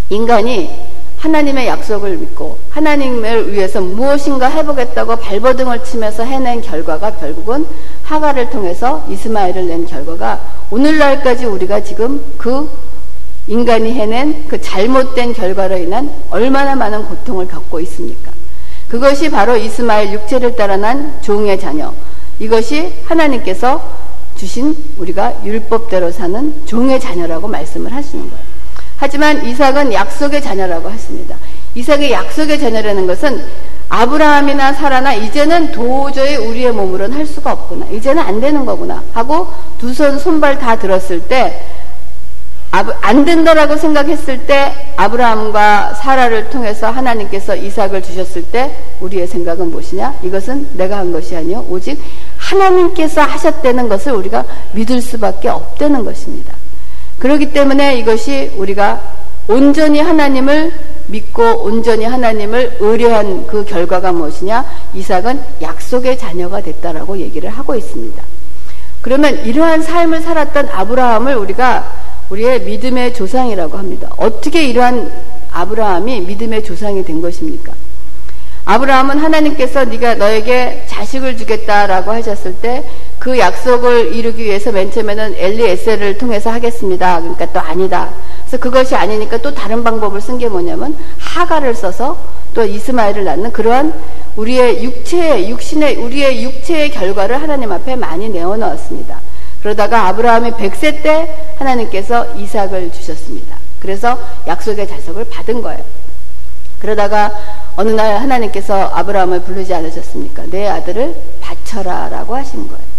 인간이 0.09 0.71
하나님의 1.25 1.67
약속을 1.67 2.19
믿고 2.19 2.59
하나님을 2.69 3.51
위해서 3.51 3.81
무엇인가 3.81 4.47
해보겠다고 4.47 5.17
발버둥을 5.17 5.83
치면서 5.83 6.23
해낸 6.23 6.61
결과가 6.61 7.13
결국은 7.13 7.65
하가를 8.03 8.51
통해서 8.51 9.03
이스마엘을 9.09 9.67
낸 9.67 9.87
결과가 9.87 10.39
오늘날까지 10.71 11.47
우리가 11.47 11.83
지금 11.83 12.23
그 12.37 12.69
인간이 13.47 13.95
해낸 13.95 14.47
그 14.49 14.61
잘못된 14.61 15.33
결과로 15.33 15.79
인한 15.79 16.11
얼마나 16.29 16.75
많은 16.75 17.07
고통을 17.07 17.49
겪고 17.49 17.81
있습니까? 17.81 18.31
그것이 18.89 19.31
바로 19.31 19.57
이스마엘 19.57 20.13
육체를 20.13 20.57
따라 20.57 20.77
난 20.77 21.19
종의 21.23 21.59
자녀. 21.59 21.95
이것이 22.39 22.93
하나님께서 23.07 23.83
주신 24.37 24.77
우리가 24.99 25.43
율법대로 25.43 26.11
사는 26.11 26.67
종의 26.67 27.01
자녀라고 27.01 27.49
말씀을 27.49 27.95
하시는 27.95 28.29
거예요. 28.29 28.54
하지만 28.97 29.45
이삭은 29.45 29.93
약속의 29.93 30.43
자녀라고 30.43 30.91
했습니다. 30.91 31.37
이삭의 31.75 32.13
약속의 32.13 32.59
자녀라는 32.59 33.07
것은 33.07 33.45
아브라함이나 33.89 34.73
사라나 34.73 35.15
이제는 35.15 35.73
도저히 35.73 36.37
우리의 36.37 36.73
몸으로는 36.73 37.17
할 37.17 37.27
수가 37.27 37.53
없구나. 37.53 37.87
이제는 37.87 38.23
안 38.23 38.41
되는 38.41 38.65
거구나. 38.65 39.03
하고 39.13 39.49
두 39.79 39.93
손 39.93 40.19
손발 40.19 40.59
다 40.59 40.77
들었을 40.77 41.21
때 41.29 41.61
안 43.03 43.25
된다라고 43.25 43.77
생각했을 43.77 44.47
때 44.47 44.73
아브라함과 44.97 45.95
사라를 45.95 46.51
통해서 46.51 46.91
하나님께서 46.91 47.55
이삭을 47.55 48.03
주셨을 48.03 48.43
때 48.47 48.75
우리의 48.99 49.29
생각은 49.29 49.71
무엇이냐? 49.71 50.19
이것은 50.25 50.71
내가 50.77 50.99
한 50.99 51.13
것이 51.13 51.37
아니요 51.37 51.65
오직 51.69 52.01
하나님께서 52.37 53.21
하셨다는 53.21 53.89
것을 53.89 54.13
우리가 54.15 54.45
믿을 54.73 55.01
수밖에 55.01 55.49
없다는 55.51 56.05
것입니다. 56.05 56.53
그렇기 57.19 57.53
때문에 57.53 57.97
이것이 57.97 58.53
우리가 58.57 59.01
온전히 59.49 60.01
하나님을 60.01 60.73
믿고 61.07 61.65
온전히 61.65 62.05
하나님을 62.05 62.79
의뢰한 62.81 63.47
그 63.47 63.65
결과가 63.65 64.13
무엇이냐? 64.13 64.65
이삭은 64.95 65.41
약속의 65.61 66.19
자녀가 66.19 66.61
됐다라고 66.61 67.19
얘기를 67.19 67.51
하고 67.51 67.75
있습니다. 67.75 68.23
그러면 69.03 69.45
이러한 69.45 69.83
삶을 69.83 70.23
살았던 70.23 70.71
아브라함을 70.71 71.37
우리가 71.37 71.93
우리의 72.31 72.63
믿음의 72.63 73.13
조상이라고 73.13 73.77
합니다. 73.77 74.09
어떻게 74.17 74.65
이러한 74.65 75.13
아브라함이 75.53 76.23
믿음의 76.23 76.65
조상이 76.65 77.05
된 77.05 77.21
것입니까? 77.21 77.75
아브라함은 78.65 79.19
하나님께서 79.19 79.85
네가 79.85 80.15
너에게 80.15 80.85
자식을 80.89 81.37
주겠다라고 81.37 82.13
하셨을 82.13 82.55
때 82.57 82.83
그 83.25 83.39
약속을 83.39 84.15
이루기 84.15 84.45
위해서 84.45 84.71
맨 84.71 84.93
처음에는 84.93 85.37
엘리 85.39 85.65
에셀을 85.67 86.19
통해서 86.19 86.51
하겠습니다. 86.51 87.21
그러니까 87.21 87.51
또 87.55 87.59
아니다. 87.59 88.11
그래서 88.41 88.59
그것이 88.59 88.95
아니니까 88.95 89.39
또 89.39 89.55
다른 89.55 89.83
방법을 89.83 90.21
쓴 90.21 90.37
게 90.37 90.47
뭐냐면 90.47 90.95
하가를 91.19 91.75
써서 91.75 92.19
또 92.53 92.63
이스마엘을 92.67 93.25
낳는 93.25 93.51
그러한 93.51 93.95
우리의 94.37 94.85
육체의 94.85 95.49
육신의 95.49 95.97
우리의 95.97 96.45
육체의 96.45 96.91
결과를 96.91 97.41
하나님 97.41 97.73
앞에 97.73 97.97
많이 97.97 98.29
내어 98.29 98.59
넣었습니다. 98.59 99.19
그러다가 99.63 100.09
아브라함이 100.09 100.51
100세 100.51 101.03
때 101.03 101.35
하나님께서 101.57 102.27
이삭을 102.37 102.93
주셨습니다. 102.93 103.57
그래서 103.81 104.19
약속의 104.47 104.87
자석을 104.87 105.25
받은 105.31 105.63
거예요. 105.63 105.83
그러다가 106.79 107.33
어느 107.77 107.89
날 107.89 108.19
하나님께서 108.19 108.91
아브라함을 108.93 109.45
부르지 109.45 109.73
않으셨습니까? 109.73 110.43
내 110.51 110.69
아들을 110.69 111.17
바쳐라 111.41 112.11
라고 112.11 112.37
하신 112.37 112.69
거예요. 112.69 112.94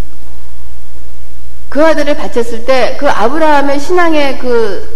그 1.76 1.84
아들을 1.84 2.14
바쳤을 2.16 2.64
때 2.64 2.96
그 2.98 3.06
아브라함의 3.06 3.78
신앙의 3.78 4.38
그 4.38 4.88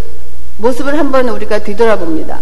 모습을 0.56 0.99
한번 0.99 1.28
우리가 1.28 1.58
뒤돌아봅니다. 1.58 2.38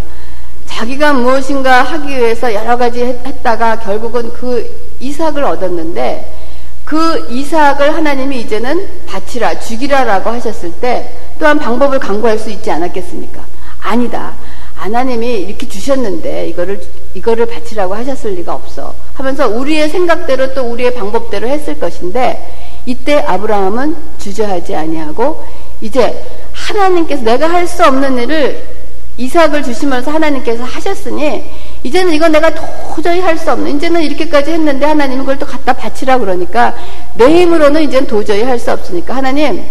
자기가 0.67 1.15
무엇인가 1.15 1.83
하기 1.83 2.17
위해서 2.17 2.55
여러 2.55 2.77
가지 2.77 3.03
했다가 3.03 3.81
결국은 3.81 4.33
그 4.33 4.95
이삭을 5.01 5.43
얻었는데 5.43 6.33
그 6.85 7.27
이삭을 7.31 7.97
하나님이 7.97 8.43
이제는 8.43 8.89
바치라, 9.09 9.59
죽이라라고 9.59 10.31
하셨을 10.31 10.71
때 10.75 11.13
또한 11.41 11.59
방법을 11.59 11.99
강구할 11.99 12.39
수 12.39 12.49
있지 12.51 12.71
않았겠습니까? 12.71 13.45
아니다. 13.81 14.35
하나님이 14.75 15.41
이렇게 15.41 15.67
주셨는데 15.69 16.47
이거를 16.51 16.81
이거를 17.15 17.47
바치라고 17.47 17.95
하셨을 17.97 18.35
리가 18.37 18.55
없어. 18.55 18.95
하면서 19.15 19.49
우리의 19.49 19.89
생각대로 19.89 20.55
또 20.55 20.63
우리의 20.63 20.95
방법대로 20.95 21.49
했을 21.49 21.81
것인데 21.81 22.78
이때 22.89 23.19
아브라함은 23.19 23.95
주저하지 24.19 24.75
아니하고 24.75 25.45
이제 25.83 26.25
하나님께서 26.55 27.23
내가 27.23 27.47
할 27.51 27.67
수 27.69 27.85
없는 27.85 28.17
일을 28.17 28.67
이삭을 29.19 29.63
주시면서 29.63 30.11
하나님께서 30.11 30.65
하셨으니 30.65 31.45
이제는 31.83 32.15
이건 32.15 32.33
내가 32.33 32.51
도저히 32.95 33.21
할 33.21 33.37
수 33.37 33.53
없는 33.53 33.77
이제는 33.77 34.01
이렇게까지 34.01 34.53
했는데 34.53 34.87
하나님은 34.87 35.19
그걸 35.21 35.39
또 35.39 35.45
갖다 35.45 35.75
바치라 35.75 36.17
그러니까 36.17 36.75
내 37.15 37.27
힘으로는 37.29 37.83
이제는 37.83 38.07
도저히 38.07 38.43
할 38.43 38.59
수 38.59 38.73
없으니까 38.73 39.17
하나님 39.17 39.63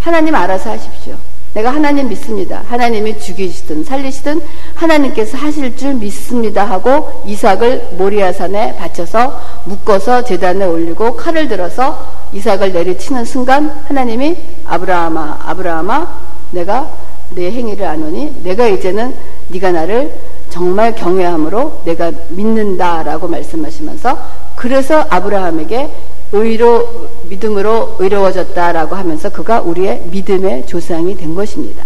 하나님 0.00 0.34
알아서 0.34 0.70
하십시오. 0.70 1.14
내가 1.54 1.74
하나님 1.74 2.08
믿습니다. 2.08 2.62
하나님이 2.66 3.18
죽이시든 3.18 3.84
살리시든 3.84 4.40
하나님께서 4.74 5.36
하실 5.36 5.76
줄 5.76 5.94
믿습니다 5.94 6.64
하고 6.64 7.22
이삭을 7.26 7.90
모리아산에 7.98 8.76
바쳐서 8.76 9.38
묶어서 9.64 10.24
재단에 10.24 10.64
올리고 10.64 11.16
칼을 11.16 11.48
들어서 11.48 12.06
이삭을 12.32 12.72
내리치는 12.72 13.24
순간 13.26 13.68
하나님이 13.86 14.36
아브라함아 14.64 15.40
아브라함아 15.46 16.20
내가 16.52 16.90
내 17.30 17.50
행위를 17.50 17.86
아노니 17.86 18.42
내가 18.42 18.66
이제는 18.66 19.14
네가 19.48 19.72
나를 19.72 20.12
정말 20.48 20.94
경외함으로 20.94 21.80
내가 21.84 22.12
믿는다라고 22.28 23.28
말씀하시면서 23.28 24.18
그래서 24.54 25.06
아브라함에게 25.08 25.90
의로 26.32 27.08
믿음으로 27.24 27.96
의로워졌다라고 27.98 28.94
하면서 28.94 29.28
그가 29.28 29.60
우리의 29.60 30.02
믿음의 30.10 30.66
조상이 30.66 31.16
된 31.16 31.34
것입니다. 31.34 31.84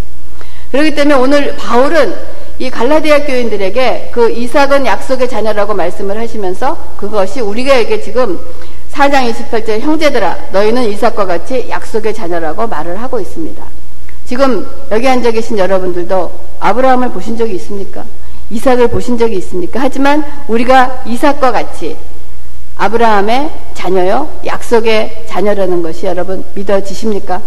그렇기 0.71 0.95
때문에 0.95 1.15
오늘 1.15 1.57
바울은 1.57 2.15
이 2.59 2.71
갈라디아 2.71 3.25
교인들에게 3.27 4.11
그 4.13 4.31
이삭은 4.31 4.87
약속의 4.87 5.29
자녀라고 5.29 5.75
말씀을 5.75 6.19
하시면서 6.19 6.77
그것이 6.97 7.41
우리에게 7.41 8.01
지금 8.01 8.39
4장 8.93 9.31
28절 9.31 9.81
형제들아 9.81 10.49
너희는 10.53 10.85
이삭과 10.91 11.27
같이 11.27 11.67
약속의 11.69 12.15
자녀라고 12.15 12.67
말을 12.67 13.01
하고 13.01 13.21
있습니다. 13.21 13.63
지금 14.25 14.67
여기 14.91 15.07
앉아 15.07 15.31
계신 15.33 15.59
여러분들도 15.59 16.33
아브라함을 16.61 17.11
보신 17.11 17.37
적이 17.37 17.57
있습니까? 17.57 18.05
이삭을 18.51 18.89
보신 18.89 19.19
적이 19.19 19.37
있습니까? 19.37 19.81
하지만 19.81 20.25
우리가 20.49 21.03
이삭과 21.07 21.53
같이 21.53 21.97
아브라함의 22.77 23.51
자녀요, 23.75 24.29
약속의 24.45 25.27
자녀라는 25.29 25.83
것이 25.83 26.07
여러분 26.07 26.45
믿어지십니까? 26.55 27.41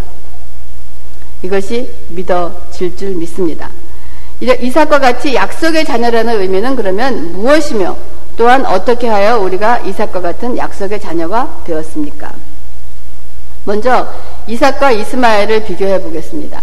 이것이 1.44 1.90
믿어질 2.10 2.98
줄 2.98 3.16
믿습니다. 3.16 3.70
이삭과 4.42 5.00
같이 5.00 5.36
약속의 5.36 5.86
자녀라는 5.86 6.40
의미는 6.40 6.76
그러면 6.76 7.34
무엇이며 7.34 7.96
또한 8.38 8.66
어떻게 8.66 9.08
하여 9.08 9.38
우리가 9.38 9.80
이삭과 9.80 10.22
같은 10.22 10.58
약속의 10.58 11.00
자녀가 11.02 11.62
되었습니까? 11.66 12.32
먼저 13.66 14.08
이삭과 14.48 14.92
이스마엘을 14.92 15.66
비교해 15.66 16.02
보겠습니다. 16.02 16.62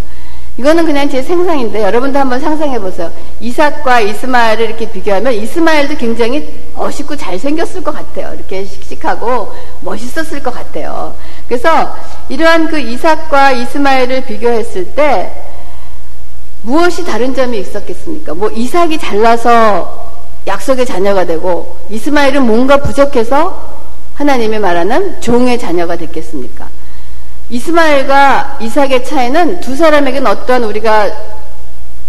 이거는 0.59 0.87
그냥 0.87 1.09
제 1.09 1.23
생상인데 1.23 1.83
여러분도 1.83 2.19
한번 2.19 2.41
상상해 2.41 2.79
보세요. 2.79 3.13
이삭과 3.41 4.01
이스마엘을 4.01 4.67
이렇게 4.67 4.91
비교하면 4.91 5.35
이스마엘도 5.35 5.97
굉장히 5.97 6.49
멋있고 6.75 7.15
잘생겼을 7.15 7.85
것 7.85 7.93
같아요. 7.93 8.33
이렇게 8.35 8.65
씩씩하고 8.65 9.53
멋있었을 9.81 10.43
것 10.43 10.55
같아요. 10.55 11.15
그래서 11.47 11.95
이러한 12.31 12.69
그 12.69 12.79
이삭과 12.79 13.53
이스마엘을 13.53 14.25
비교했을 14.25 14.95
때 14.95 15.31
무엇이 16.63 17.05
다른 17.05 17.35
점이 17.35 17.61
있었겠습니까? 17.61 18.35
뭐 18.35 18.51
이삭이 18.51 18.99
잘나서 18.99 20.07
약속의 20.47 20.87
자녀가 20.87 21.27
되고 21.27 21.77
이스마엘은 21.91 22.47
뭔가 22.47 22.79
부족해서 22.79 23.77
하나님이 24.15 24.59
말하는 24.59 25.21
종의 25.21 25.59
자녀가 25.59 25.97
됐겠습니까? 25.97 26.69
이스마엘과 27.51 28.59
이삭의 28.61 29.05
차이는 29.05 29.61
두 29.61 29.77
사람에게는 29.77 30.27
어떠한 30.27 30.65
우리가 30.65 31.11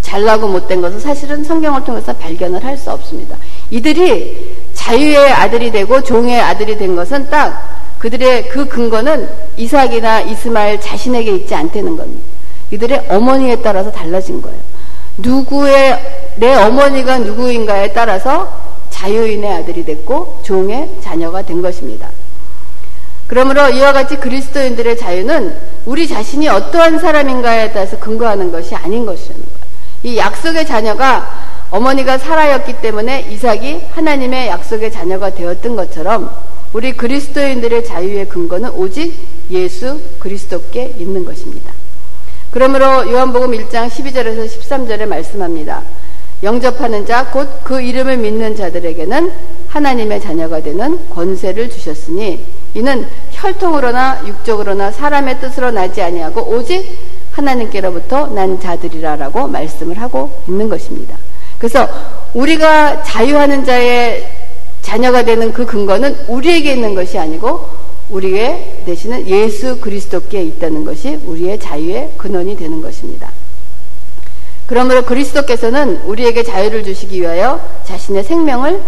잘나고 0.01 0.47
못된 0.47 0.81
것은 0.81 0.99
사실은 0.99 1.43
성경을 1.43 1.83
통해서 1.83 2.13
발견을 2.13 2.63
할 2.63 2.77
수 2.77 2.91
없습니다. 2.91 3.35
이들이 3.69 4.55
자유의 4.73 5.31
아들이 5.31 5.71
되고 5.71 6.01
종의 6.01 6.39
아들이 6.39 6.77
된 6.77 6.95
것은 6.95 7.29
딱 7.29 7.95
그들의 7.99 8.47
그 8.49 8.65
근거는 8.67 9.27
이삭이나 9.57 10.21
이스마엘 10.21 10.79
자신에게 10.79 11.31
있지 11.35 11.53
않다는 11.53 11.97
겁니다. 11.97 12.23
이들의 12.71 13.07
어머니에 13.09 13.57
따라서 13.61 13.91
달라진 13.91 14.41
거예요. 14.41 14.59
누구의 15.17 16.33
내 16.35 16.53
어머니가 16.53 17.17
누구인가에 17.19 17.91
따라서 17.93 18.51
자유인의 18.91 19.51
아들이 19.53 19.83
됐고 19.83 20.39
종의 20.43 20.89
자녀가 21.01 21.41
된 21.41 21.61
것입니다. 21.61 22.07
그러므로 23.27 23.69
이와 23.69 23.93
같이 23.93 24.17
그리스도인들의 24.17 24.97
자유는 24.97 25.55
우리 25.85 26.07
자신이 26.07 26.47
어떠한 26.47 26.99
사람인가에 26.99 27.71
따라서 27.73 27.99
근거하는 27.99 28.51
것이 28.51 28.73
아닌 28.75 29.05
것이라는 29.05 29.41
거예요. 29.43 29.57
이 30.03 30.17
약속의 30.17 30.65
자녀가 30.65 31.47
어머니가 31.69 32.17
사라였기 32.17 32.81
때문에 32.81 33.27
이삭이 33.29 33.81
하나님의 33.91 34.47
약속의 34.47 34.91
자녀가 34.91 35.29
되었던 35.31 35.75
것처럼 35.75 36.31
우리 36.71 36.93
그리스도인들의 36.93 37.85
자유의 37.85 38.29
근거는 38.29 38.69
오직 38.71 39.13
예수 39.51 39.99
그리스도께 40.19 40.95
있는 40.97 41.25
것입니다. 41.25 41.73
그러므로 42.51 43.11
요한복음 43.11 43.51
1장 43.51 43.89
12절에서 43.89 44.47
13절에 44.47 45.05
말씀합니다. 45.05 45.83
영접하는 46.43 47.05
자, 47.05 47.25
곧 47.25 47.47
그 47.63 47.81
이름을 47.81 48.17
믿는 48.17 48.55
자들에게는 48.55 49.31
하나님의 49.67 50.21
자녀가 50.21 50.61
되는 50.61 51.09
권세를 51.09 51.69
주셨으니 51.69 52.45
이는 52.77 53.07
혈통으로나 53.31 54.27
육적으로나 54.27 54.91
사람의 54.91 55.39
뜻으로 55.39 55.71
나지 55.71 55.99
아니하고 55.99 56.41
오직 56.41 56.85
하나님께로부터 57.31 58.27
난 58.27 58.59
자들이라라고 58.59 59.47
말씀을 59.47 59.99
하고 59.99 60.31
있는 60.47 60.69
것입니다. 60.69 61.17
그래서 61.57 61.89
우리가 62.35 63.01
자유하는 63.01 63.65
자의 63.65 64.29
자녀가 64.83 65.23
되는 65.23 65.51
그 65.53 65.65
근거는 65.65 66.15
우리에게 66.27 66.73
있는 66.73 66.93
것이 66.93 67.17
아니고 67.17 67.67
우리의 68.11 68.83
대신은 68.85 69.27
예수 69.27 69.79
그리스도께 69.81 70.43
있다는 70.43 70.85
것이 70.85 71.19
우리의 71.25 71.59
자유의 71.59 72.13
근원이 72.17 72.57
되는 72.57 72.83
것입니다. 72.83 73.31
그러므로 74.67 75.01
그리스도께서는 75.03 76.01
우리에게 76.03 76.43
자유를 76.43 76.83
주시기 76.83 77.21
위하여 77.21 77.59
자신의 77.85 78.23
생명을 78.23 78.83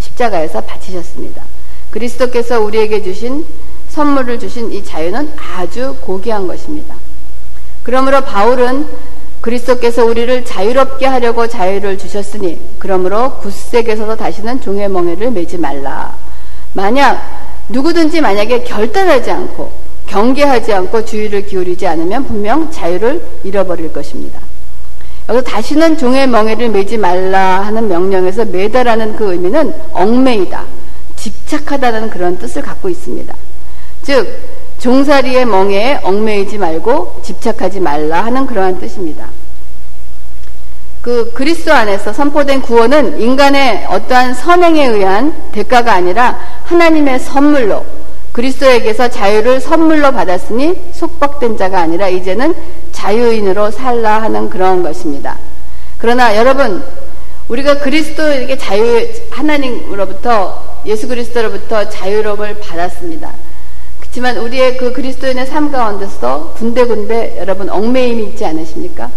십자가에서 0.00 0.62
바치셨습니다. 0.62 1.53
그리스도께서 1.94 2.60
우리에게 2.60 3.04
주신 3.04 3.46
선물을 3.88 4.40
주신 4.40 4.72
이 4.72 4.82
자유는 4.82 5.30
아주 5.56 5.94
고귀한 6.00 6.48
것입니다. 6.48 6.96
그러므로 7.84 8.20
바울은 8.22 8.86
그리스도께서 9.40 10.04
우리를 10.04 10.44
자유롭게 10.44 11.06
하려고 11.06 11.46
자유를 11.46 11.96
주셨으니 11.98 12.60
그러므로 12.80 13.38
굳세게서도 13.38 14.16
다시는 14.16 14.60
종의 14.60 14.88
멍에를 14.88 15.30
매지 15.30 15.56
말라. 15.56 16.16
만약 16.72 17.22
누구든지 17.68 18.20
만약에 18.20 18.64
결단하지 18.64 19.30
않고 19.30 19.70
경계하지 20.08 20.72
않고 20.72 21.04
주의를 21.04 21.46
기울이지 21.46 21.86
않으면 21.86 22.24
분명 22.24 22.72
자유를 22.72 23.24
잃어버릴 23.44 23.92
것입니다. 23.92 24.40
여기서 25.28 25.44
다시는 25.44 25.96
종의 25.96 26.26
멍에를 26.26 26.70
매지 26.70 26.98
말라 26.98 27.60
하는 27.60 27.86
명령에서 27.86 28.46
매다라는 28.46 29.14
그 29.14 29.32
의미는 29.32 29.72
얽매이다, 29.92 30.64
집착하다는 31.24 32.10
그런 32.10 32.38
뜻을 32.38 32.60
갖고 32.60 32.90
있습니다. 32.90 33.34
즉 34.02 34.28
종살이의 34.78 35.46
멍에에 35.46 36.00
얽매이지 36.02 36.58
말고 36.58 37.22
집착하지 37.24 37.80
말라 37.80 38.22
하는 38.22 38.46
그러한 38.46 38.78
뜻입니다. 38.78 39.30
그 41.00 41.32
그리스도 41.32 41.72
안에서 41.72 42.12
선포된 42.12 42.60
구원은 42.60 43.20
인간의 43.20 43.86
어떠한 43.88 44.34
선행에 44.34 44.86
의한 44.86 45.34
대가가 45.52 45.94
아니라 45.94 46.38
하나님의 46.64 47.20
선물로 47.20 47.84
그리스도에게서 48.32 49.08
자유를 49.08 49.60
선물로 49.60 50.12
받았으니 50.12 50.92
속박된 50.92 51.56
자가 51.56 51.80
아니라 51.80 52.08
이제는 52.08 52.54
자유인으로 52.92 53.70
살라 53.70 54.20
하는 54.20 54.50
그런 54.50 54.82
것입니다. 54.82 55.38
그러나 55.96 56.36
여러분 56.36 56.84
우리가 57.48 57.78
그리스도에게 57.78 58.58
자유 58.58 59.08
하나님으로부터 59.30 60.73
예수 60.86 61.08
그리스도로부터 61.08 61.88
자유로움을 61.88 62.58
받았습니다. 62.60 63.32
그렇지만 64.00 64.36
우리의 64.36 64.76
그 64.76 64.92
그리스도인의 64.92 65.46
삶 65.46 65.72
가운데서도 65.72 66.52
군데군데 66.54 67.36
여러분 67.38 67.68
얽매임이 67.68 68.24
있지 68.28 68.44
않으십니까? 68.44 69.10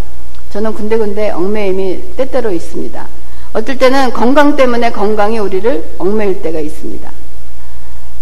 저는 0.51 0.73
군데군데 0.73 1.31
얽매임이 1.31 2.15
때때로 2.15 2.51
있습니다. 2.51 3.07
어떨 3.53 3.77
때는 3.77 4.11
건강 4.11 4.55
때문에 4.55 4.91
건강이 4.91 5.39
우리를 5.39 5.95
얽매일 5.97 6.41
때가 6.41 6.59
있습니다. 6.59 7.11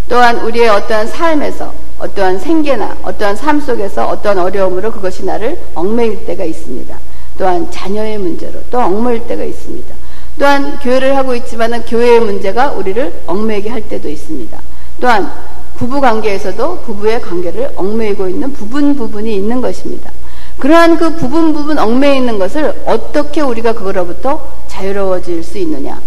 또한 0.10 0.38
우리의 0.40 0.70
어떠한 0.70 1.08
삶에서 1.08 1.74
어떠한 1.98 2.40
생계나 2.40 2.98
어떠한 3.04 3.36
삶 3.36 3.60
속에서 3.62 4.08
어떠한 4.08 4.38
어려움으로 4.40 4.92
그것이 4.92 5.26
나를 5.26 5.60
얽매일 5.74 6.26
때가 6.26 6.44
있습니다. 6.44 6.98
또한 7.38 7.70
자녀의 7.72 8.18
문제로 8.18 8.60
또 8.70 8.80
얽매일 8.80 9.26
때가 9.28 9.44
있습니다. 9.44 9.96
또한 10.38 10.80
교회를 10.80 11.16
하고 11.16 11.36
있지만 11.36 11.84
교회의 11.86 12.20
문제가 12.20 12.72
우리를 12.72 13.24
얽매이게 13.26 13.70
할 13.70 13.82
때도 13.88 14.10
있습니다. 14.10 14.60
또한 15.00 15.32
부부 15.78 16.02
관계에서도 16.02 16.82
부부의 16.82 17.22
관계를 17.22 17.72
얽매이고 17.76 18.30
있는 18.30 18.54
부분 18.54 18.96
부분이 18.96 19.36
있는 19.36 19.62
것입니다. 19.62 20.12
그러한 20.60 20.98
그 20.98 21.16
부분 21.16 21.54
부분 21.54 21.78
얽매여 21.78 22.16
있는 22.16 22.40
것을 22.40 22.84
어떻게 22.86 23.42
우리가 23.42 23.74
그거로부터 23.74 24.66
자유로워질 24.68 25.44
수 25.44 25.58
있느냐. 25.58 26.02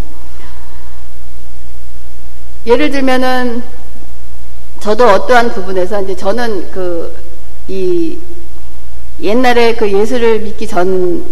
예를 2.67 2.91
들면은 2.91 3.63
저도 4.81 5.07
어떠한 5.07 5.53
부분에서 5.53 6.03
이제 6.03 6.17
저는 6.17 6.71
그 6.71 7.29
이 7.69 8.19
옛날에 9.21 9.75
그 9.75 9.93
예수를 9.93 10.41
믿기 10.41 10.67
전 10.67 11.23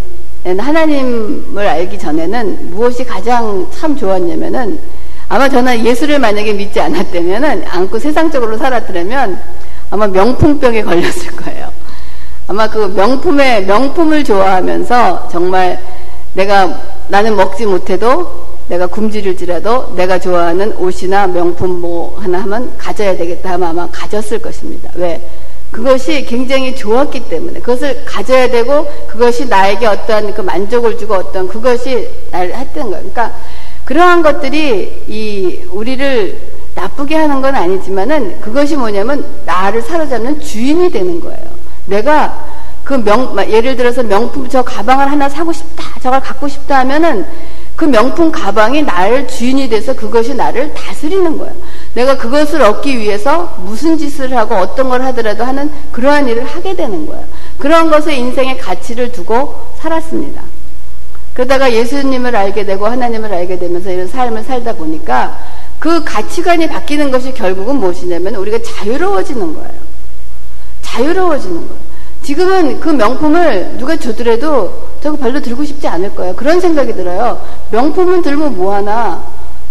하나님을 0.55 1.67
알기 1.67 1.99
전에는 1.99 2.71
무엇이 2.71 3.05
가장 3.05 3.67
참 3.73 3.97
좋았냐면은 3.97 4.79
아마 5.29 5.49
저는 5.49 5.85
예수를 5.85 6.21
만약에 6.21 6.53
믿지 6.53 6.81
않았다면은 6.81 7.65
않고 7.67 7.99
세상적으로 7.99 8.57
살았더라면 8.57 9.41
아마 9.91 10.07
명품병에 10.07 10.83
걸렸을 10.83 11.33
거예요. 11.37 11.71
아마 12.47 12.69
그 12.71 12.79
명품의 12.95 13.67
명품을 13.67 14.23
좋아하면서 14.23 15.29
정말 15.31 15.81
내가 16.35 16.81
나는 17.09 17.35
먹지 17.35 17.67
못해도 17.67 18.47
내가 18.69 18.87
굶주릴지라도 18.87 19.95
내가 19.97 20.19
좋아하는 20.19 20.77
옷이나 20.77 21.27
명품 21.27 21.81
뭐 21.81 22.19
하나 22.21 22.41
하면 22.43 22.77
가져야 22.79 23.17
되겠다 23.17 23.53
하면 23.53 23.69
아마 23.71 23.89
가졌을 23.91 24.39
것입니다. 24.41 24.91
왜? 24.95 25.21
그것이 25.71 26.25
굉장히 26.25 26.75
좋았기 26.75 27.29
때문에 27.29 27.61
그것을 27.61 28.05
가져야 28.05 28.49
되고 28.49 28.87
그것이 29.09 29.47
나에게 29.47 29.87
어떠한 29.87 30.35
그 30.35 30.41
만족을 30.41 30.97
주고 30.97 31.15
어떤 31.15 31.49
그것이 31.49 32.09
나를 32.31 32.55
했던 32.55 32.91
거예요. 32.91 33.11
그러니까 33.11 33.35
그러한 33.85 34.23
것들이 34.23 35.05
이 35.07 35.65
우리를 35.71 36.39
나쁘게 36.75 37.15
하는 37.15 37.41
건 37.41 37.55
아니지만은 37.55 38.41
그것이 38.41 38.77
뭐냐면 38.77 39.25
나를 39.45 39.83
사로잡는 39.83 40.41
주인이 40.41 40.91
되는 40.91 41.21
거예요. 41.21 41.47
내가 41.87 42.45
그 42.87 42.95
명, 42.95 43.37
예를 43.51 43.75
들어서 43.75 44.01
명품 44.05 44.49
저 44.49 44.63
가방을 44.63 45.11
하나 45.11 45.29
사고 45.29 45.53
싶다, 45.53 45.83
저걸 46.01 46.21
갖고 46.21 46.47
싶다 46.47 46.79
하면은 46.79 47.27
그 47.75 47.85
명품 47.85 48.31
가방이 48.31 48.81
나를 48.83 49.27
주인이 49.27 49.69
돼서 49.69 49.93
그것이 49.93 50.37
나를 50.37 50.73
다스리는 50.73 51.37
거예요. 51.37 51.53
내가 51.95 52.17
그것을 52.17 52.63
얻기 52.63 52.97
위해서 52.97 53.57
무슨 53.65 53.99
짓을 53.99 54.37
하고 54.37 54.55
어떤 54.55 54.89
걸 54.89 55.03
하더라도 55.03 55.43
하는 55.43 55.69
그러한 55.91 56.29
일을 56.29 56.45
하게 56.45 56.77
되는 56.77 57.09
거예요. 57.09 57.25
그런 57.59 57.91
것에 57.91 58.15
인생의 58.15 58.59
가치를 58.59 59.11
두고 59.11 59.73
살았습니다. 59.81 60.43
그러다가 61.35 61.73
예수님을 61.73 62.37
알게 62.37 62.65
되고 62.65 62.87
하나님을 62.87 63.35
알게 63.35 63.59
되면서 63.59 63.91
이런 63.91 64.07
삶을 64.07 64.45
살다 64.45 64.75
보니까 64.75 65.37
그 65.81 66.05
가치관이 66.05 66.69
바뀌는 66.69 67.11
것이 67.11 67.35
결국은 67.35 67.79
무엇이냐면 67.79 68.37
우리가 68.37 68.61
자유로워지는 68.63 69.55
거예요. 69.55 69.75
자유로워지는 70.83 71.57
거예요. 71.67 71.96
지금은 72.27 72.81
그 72.81 72.89
명품을 72.89 73.77
누가 73.79 73.95
주더라도 73.95 74.89
저거 75.01 75.17
별로 75.17 75.41
들고 75.41 75.65
싶지 75.65 75.87
않을 75.87 76.13
거예요. 76.17 76.35
그런 76.35 76.61
생각이 76.61 76.93
들어요. 76.93 77.41
명품은 77.71 78.21
들면 78.23 78.57
뭐하나 78.57 79.23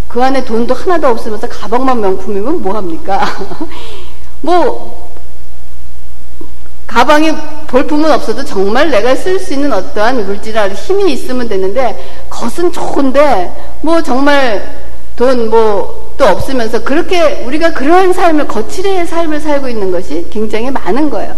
그 0.08 0.24
안에 0.24 0.42
돈도 0.42 0.72
하나도 0.72 1.08
없으면서 1.08 1.46
가방만 1.50 2.00
명품이면 2.00 2.62
뭐합니까? 2.62 3.26
뭐 4.40 5.12
가방에 6.86 7.34
볼품은 7.66 8.10
없어도 8.10 8.42
정말 8.42 8.88
내가 8.88 9.14
쓸 9.14 9.38
수 9.38 9.52
있는 9.52 9.70
어떠한 9.74 10.24
물질이나 10.24 10.70
힘이 10.70 11.12
있으면 11.12 11.46
되는데 11.46 11.94
겉은 12.30 12.72
좋은데 12.72 13.52
뭐 13.82 14.02
정말 14.02 14.66
돈 15.14 15.50
뭐 15.50 16.06
또 16.16 16.26
없으면서 16.26 16.82
그렇게 16.82 17.42
우리가 17.44 17.72
그런 17.72 18.12
삶을 18.12 18.46
거칠의 18.46 19.06
삶을 19.06 19.40
살고 19.40 19.68
있는 19.68 19.90
것이 19.90 20.26
굉장히 20.30 20.70
많은 20.70 21.10
거예요. 21.10 21.36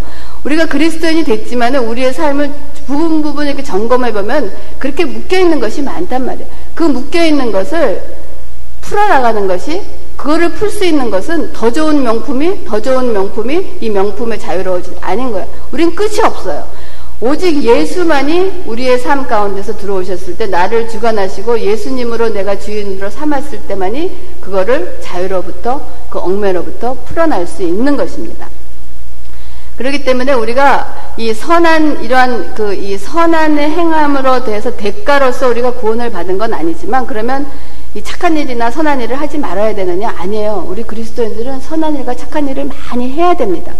우리가 0.49 0.65
그리스도인이 0.65 1.23
됐지만 1.25 1.75
우리의 1.75 2.11
삶을 2.11 2.51
부분 2.87 3.21
부분 3.21 3.45
이렇게 3.45 3.61
점검해 3.61 4.11
보면 4.13 4.51
그렇게 4.79 5.05
묶여 5.05 5.37
있는 5.37 5.59
것이 5.59 5.81
많단 5.83 6.25
말이에요. 6.25 6.49
그 6.73 6.83
묶여 6.83 7.23
있는 7.23 7.51
것을 7.51 8.01
풀어 8.81 9.07
나가는 9.07 9.47
것이 9.47 9.83
그거를 10.17 10.49
풀 10.53 10.71
수 10.71 10.83
있는 10.83 11.11
것은 11.11 11.53
더 11.53 11.71
좋은 11.71 12.01
명품이 12.01 12.65
더 12.65 12.81
좋은 12.81 13.13
명품이 13.13 13.77
이 13.79 13.89
명품의 13.91 14.39
자유로워지 14.39 14.95
아닌 15.01 15.31
거예요. 15.31 15.47
우린 15.71 15.93
끝이 15.93 16.19
없어요. 16.23 16.65
오직 17.21 17.61
예수만이 17.61 18.63
우리의 18.65 18.97
삶 18.97 19.27
가운데서 19.27 19.77
들어오셨을 19.77 20.37
때 20.37 20.47
나를 20.47 20.89
주관하시고 20.89 21.59
예수님으로 21.59 22.29
내가 22.29 22.57
주인으로 22.57 23.09
삼았을 23.09 23.67
때만이 23.67 24.39
그거를 24.41 24.99
자유로부터 25.03 25.85
그 26.09 26.17
얽매로부터 26.17 26.95
풀어날 27.05 27.45
수 27.45 27.61
있는 27.61 27.95
것입니다. 27.95 28.47
그렇기 29.79 30.03
때문에 30.03 30.33
우리가 30.33 31.13
이 31.15 31.33
선한 31.33 32.03
이러한 32.03 32.53
그 32.53 32.73
이 32.73 32.97
선한의 32.97 33.69
행함으로 33.69 34.43
대해서 34.43 34.75
대가로서 34.75 35.47
우리가 35.47 35.71
구원을 35.75 36.11
받은 36.11 36.37
건 36.37 36.53
아니지만 36.53 37.07
그러면 37.07 37.47
이 37.95 38.03
착한 38.03 38.35
일이나 38.35 38.69
선한 38.69 38.99
일을 38.99 39.15
하지 39.19 39.37
말아야 39.37 39.73
되느냐? 39.73 40.13
아니에요. 40.17 40.65
우리 40.67 40.83
그리스도인들은 40.83 41.61
선한 41.61 41.95
일과 41.95 42.13
착한 42.13 42.49
일을 42.49 42.65
많이 42.89 43.09
해야 43.09 43.33
됩니다. 43.33 43.71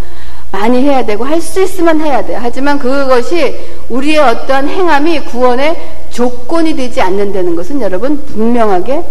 많이 0.53 0.81
해야 0.81 1.05
되고 1.05 1.25
할 1.25 1.41
수 1.41 1.61
있으면 1.61 1.99
해야 1.99 2.25
돼요. 2.25 2.39
하지만 2.41 2.79
그것이 2.79 3.59
우리의 3.89 4.19
어떠한 4.19 4.69
행함이 4.69 5.25
구원의 5.25 5.75
조건이 6.11 6.77
되지 6.77 7.01
않는다는 7.01 7.57
것은 7.57 7.81
여러분 7.81 8.25
분명하게 8.25 9.03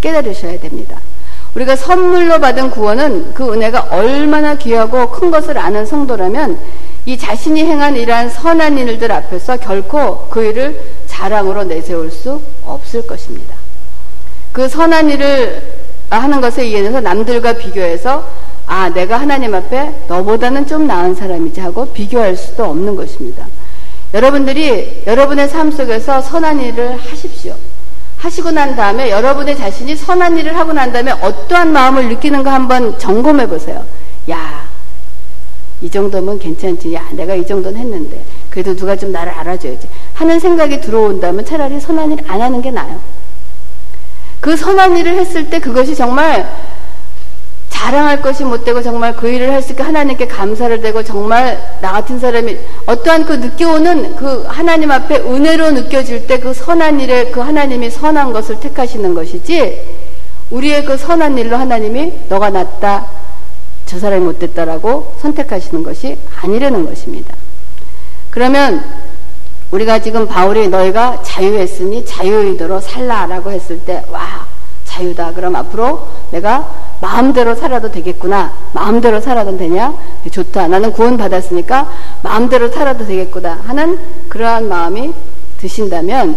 깨달으셔야 0.00 0.60
됩니다. 0.60 0.96
우리가 1.56 1.74
선물로 1.74 2.38
받은 2.38 2.70
구원은 2.70 3.32
그 3.32 3.50
은혜가 3.50 3.88
얼마나 3.90 4.56
귀하고 4.56 5.10
큰 5.10 5.30
것을 5.30 5.56
아는 5.56 5.86
성도라면 5.86 6.58
이 7.06 7.16
자신이 7.16 7.64
행한 7.64 7.96
이러한 7.96 8.28
선한 8.28 8.76
일들 8.76 9.10
앞에서 9.10 9.56
결코 9.56 10.28
그 10.28 10.44
일을 10.44 10.78
자랑으로 11.06 11.64
내세울 11.64 12.10
수 12.10 12.42
없을 12.62 13.06
것입니다. 13.06 13.54
그 14.52 14.68
선한 14.68 15.08
일을 15.08 15.62
하는 16.10 16.40
것에 16.42 16.62
의해서 16.62 17.00
남들과 17.00 17.54
비교해서 17.54 18.28
아, 18.66 18.90
내가 18.90 19.18
하나님 19.18 19.54
앞에 19.54 19.94
너보다는 20.08 20.66
좀 20.66 20.86
나은 20.86 21.14
사람이지 21.14 21.60
하고 21.60 21.86
비교할 21.86 22.36
수도 22.36 22.64
없는 22.64 22.96
것입니다. 22.96 23.46
여러분들이 24.12 25.04
여러분의 25.06 25.48
삶 25.48 25.70
속에서 25.70 26.20
선한 26.20 26.60
일을 26.60 26.98
하십시오. 26.98 27.54
하시고 28.18 28.50
난 28.50 28.74
다음에 28.74 29.10
여러분의 29.10 29.56
자신이 29.56 29.94
선한 29.94 30.38
일을 30.38 30.56
하고 30.56 30.72
난 30.72 30.92
다음에 30.92 31.12
어떠한 31.12 31.72
마음을 31.72 32.08
느끼는가 32.08 32.52
한번 32.52 32.98
점검해 32.98 33.46
보세요. 33.48 33.84
야, 34.30 34.66
이 35.82 35.90
정도면 35.90 36.38
괜찮지. 36.38 36.94
야, 36.94 37.04
내가 37.12 37.34
이 37.34 37.46
정도는 37.46 37.78
했는데. 37.78 38.24
그래도 38.50 38.74
누가 38.74 38.96
좀 38.96 39.12
나를 39.12 39.32
알아줘야지. 39.32 39.86
하는 40.14 40.40
생각이 40.40 40.80
들어온다면 40.80 41.44
차라리 41.44 41.78
선한 41.78 42.12
일 42.12 42.18
안 42.26 42.40
하는 42.40 42.62
게 42.62 42.70
나아요. 42.70 42.98
그 44.40 44.56
선한 44.56 44.96
일을 44.96 45.16
했을 45.16 45.50
때 45.50 45.58
그것이 45.58 45.94
정말 45.94 46.50
자랑할 47.76 48.22
것이 48.22 48.42
못 48.42 48.64
되고 48.64 48.82
정말 48.82 49.14
그 49.14 49.28
일을 49.28 49.52
했을 49.52 49.76
때 49.76 49.82
하나님께 49.82 50.26
감사를 50.26 50.80
되고 50.80 51.02
정말 51.02 51.76
나 51.82 51.92
같은 51.92 52.18
사람이 52.18 52.56
어떠한 52.86 53.26
그 53.26 53.34
느껴오는 53.34 54.16
그 54.16 54.44
하나님 54.48 54.90
앞에 54.90 55.16
은혜로 55.16 55.72
느껴질 55.72 56.26
때 56.26 56.36
그 56.40 56.54
선한 56.54 57.00
일에 57.00 57.30
그 57.30 57.40
하나님이 57.40 57.90
선한 57.90 58.32
것을 58.32 58.60
택하시는 58.60 59.14
것이지 59.14 59.82
우리의 60.50 60.84
그 60.84 60.96
선한 60.96 61.36
일로 61.38 61.56
하나님이 61.56 62.12
너가 62.28 62.50
낫다 62.50 63.06
저 63.84 63.98
사람이 63.98 64.24
못됐다라고 64.24 65.14
선택하시는 65.20 65.82
것이 65.82 66.16
아니라는 66.42 66.86
것입니다. 66.86 67.34
그러면 68.30 68.84
우리가 69.70 69.98
지금 69.98 70.26
바울이 70.26 70.68
너희가 70.68 71.22
자유했으니 71.22 72.04
자유의도로 72.06 72.80
살라라고 72.80 73.50
했을 73.50 73.80
때 73.80 74.02
와 74.10 74.46
자유다 74.84 75.32
그럼 75.34 75.56
앞으로 75.56 76.08
내가 76.30 76.85
마음대로 77.00 77.54
살아도 77.54 77.90
되겠구나 77.90 78.52
마음대로 78.72 79.20
살아도 79.20 79.56
되냐 79.56 79.94
좋다 80.30 80.68
나는 80.68 80.92
구원 80.92 81.16
받았으니까 81.16 81.90
마음대로 82.22 82.68
살아도 82.68 83.06
되겠구나 83.06 83.60
하는 83.66 83.98
그러한 84.28 84.68
마음이 84.68 85.12
드신다면 85.58 86.36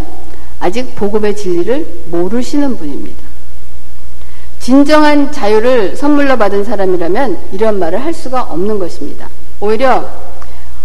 아직 0.60 0.95
복음의 0.95 1.36
진리를 1.36 2.04
모르시는 2.08 2.78
분입니다. 2.78 3.30
진정한 4.60 5.32
자유를 5.32 5.95
선물로 5.95 6.38
받은 6.38 6.65
사람이라면 6.65 7.38
이런 7.54 7.80
말을 7.80 8.04
할 8.04 8.13
수가 8.13 8.43
없는 8.43 8.78
것입니다. 8.78 9.30
오히려 9.62 10.06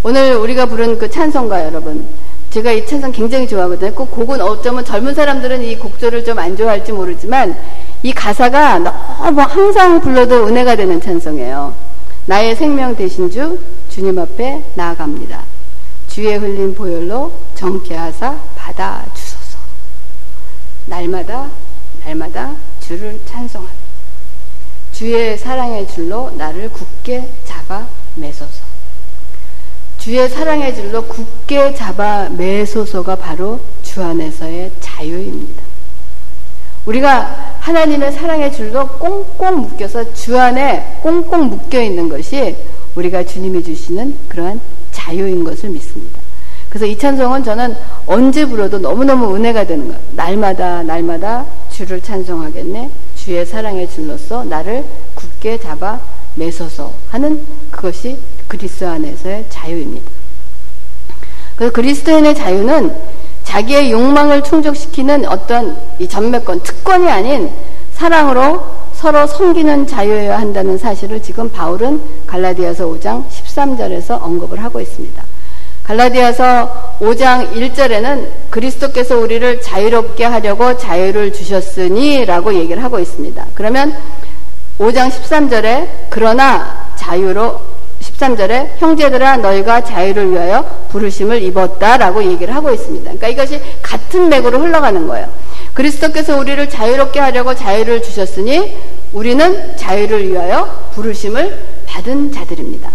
오늘 0.03 0.37
우리가 0.37 0.67
부른 0.67 0.99
그 0.99 1.11
찬송가 1.11 1.65
여러분 1.67 2.07
제가 2.51 2.71
이 2.71 2.87
찬송 2.87 3.11
굉장히 3.11 3.49
좋아하거든요. 3.49 3.93
꼭 3.95 4.13
곡은 4.13 4.41
어쩌면 4.41 4.85
젊은 4.85 5.13
사람들은 5.13 5.63
이 5.65 5.77
곡조를 5.77 6.25
좀 6.25 6.39
안 6.39 6.57
좋아할지 6.57 6.93
모르지만 6.93 7.57
이 8.05 8.12
가사가 8.12 8.81
너무 8.81 9.40
항상 9.40 9.99
불러도 9.99 10.47
은혜가 10.47 10.77
되는 10.77 11.01
찬송이에요. 11.01 11.75
나의 12.27 12.55
생명 12.55 12.95
대신 12.95 13.31
주 13.31 13.59
주님 13.88 14.19
앞에 14.19 14.62
나아갑니다. 14.75 15.43
주의 16.09 16.37
흘린 16.37 16.75
보혈로 16.75 17.33
정케 17.55 17.97
하사 17.97 18.38
받아 18.57 19.07
주소서. 19.14 19.59
날마다 20.85 21.49
날마다 22.05 22.55
주를 22.81 23.19
찬송하라. 23.25 23.73
주의 24.93 25.38
사랑의 25.38 25.88
줄로 25.88 26.31
나를 26.37 26.69
굳게 26.73 27.27
잡아 27.47 27.87
매소서. 28.17 28.62
주의 29.97 30.29
사랑의 30.29 30.75
줄로 30.75 31.07
굳게 31.07 31.73
잡아 31.73 32.29
매소서가 32.29 33.17
바로 33.17 33.61
주 33.83 34.03
안에서의 34.03 34.73
자유입니다. 34.81 35.74
우리가 36.87 37.57
하나님의 37.61 38.12
사랑의 38.12 38.53
줄로 38.53 38.87
꽁꽁 38.87 39.62
묶여서 39.62 40.12
주 40.12 40.38
안에 40.38 40.99
꽁꽁 41.03 41.49
묶여 41.49 41.81
있는 41.81 42.09
것이 42.09 42.57
우리가 42.94 43.25
주님이 43.25 43.64
주시는 43.64 44.16
그러한 44.29 44.61
자유인 44.92 45.44
것을 45.44 45.70
믿습니다. 45.70 46.20
그래서 46.68 46.87
이 46.87 46.99
찬송은 46.99 47.44
저는 47.44 47.77
언제 48.07 48.44
불러도 48.44 48.79
너무너무 48.81 49.35
은혜가 49.35 49.64
되는 49.64 49.87
거예요. 49.87 50.01
날마다 50.12 50.83
날마다 50.83 51.47
주를 51.70 52.01
찬송하겠네. 52.01 52.90
주의 53.16 53.47
사랑의 53.47 53.88
줄로서 53.88 54.44
나를 54.44 54.85
굳게 55.14 55.59
잡아 55.59 56.01
매서서 56.35 56.92
하는 57.11 57.44
그것이 57.70 58.18
그리스도 58.49 58.88
안에서의 58.88 59.47
자유입니다. 59.49 60.11
그래서 61.57 61.73
그리스도인의 61.73 62.35
자유는 62.35 62.94
자기의 63.45 63.93
욕망을 63.93 64.43
충족시키는 64.43 65.27
어떤 65.27 65.77
이 65.99 66.09
전매권, 66.09 66.63
특권이 66.63 67.09
아닌 67.09 67.51
사랑으로 67.93 68.61
서로 68.95 69.27
섬기는 69.27 69.87
자유여야 69.87 70.39
한다는 70.39 70.79
사실을 70.79 71.23
지금 71.23 71.49
바울은 71.51 72.01
갈라디아서 72.27 72.87
5장 72.87 73.25
13절에서 73.29 74.23
언급을 74.23 74.63
하고 74.63 74.81
있습니다. 74.81 75.23
갈라디아서 75.85 76.97
5장 77.01 77.53
1절에는 77.53 78.27
그리스도께서 78.51 79.19
우리를 79.19 79.61
자유롭게 79.61 80.25
하려고 80.25 80.77
자유를 80.79 81.33
주셨으니 81.33 82.25
라고 82.25 82.55
얘기를 82.55 82.83
하고 82.83 82.99
있습니다. 82.99 83.47
그러면 83.55 83.95
5장 84.79 85.11
13절에 85.11 85.87
그러나 86.09 86.89
자유로 86.97 87.74
13절에 88.18 88.68
형제들아 88.79 89.38
너희가 89.38 89.83
자유를 89.83 90.31
위하여 90.33 90.64
부르심을 90.90 91.42
입었다라고 91.42 92.24
얘기를 92.24 92.55
하고 92.55 92.70
있습니다. 92.72 93.05
그러니까 93.05 93.29
이것이 93.29 93.61
같은 93.83 94.29
맥으로 94.29 94.59
흘러가는 94.59 95.07
거예요. 95.07 95.29
그리스도께서 95.74 96.38
우리를 96.38 96.68
자유롭게 96.70 97.18
하려고 97.20 97.55
자유를 97.55 98.03
주셨으니 98.03 98.77
우리는 99.12 99.77
자유를 99.77 100.29
위하여 100.29 100.88
부르심을 100.94 101.59
받은 101.87 102.33
자들입니다. 102.33 102.90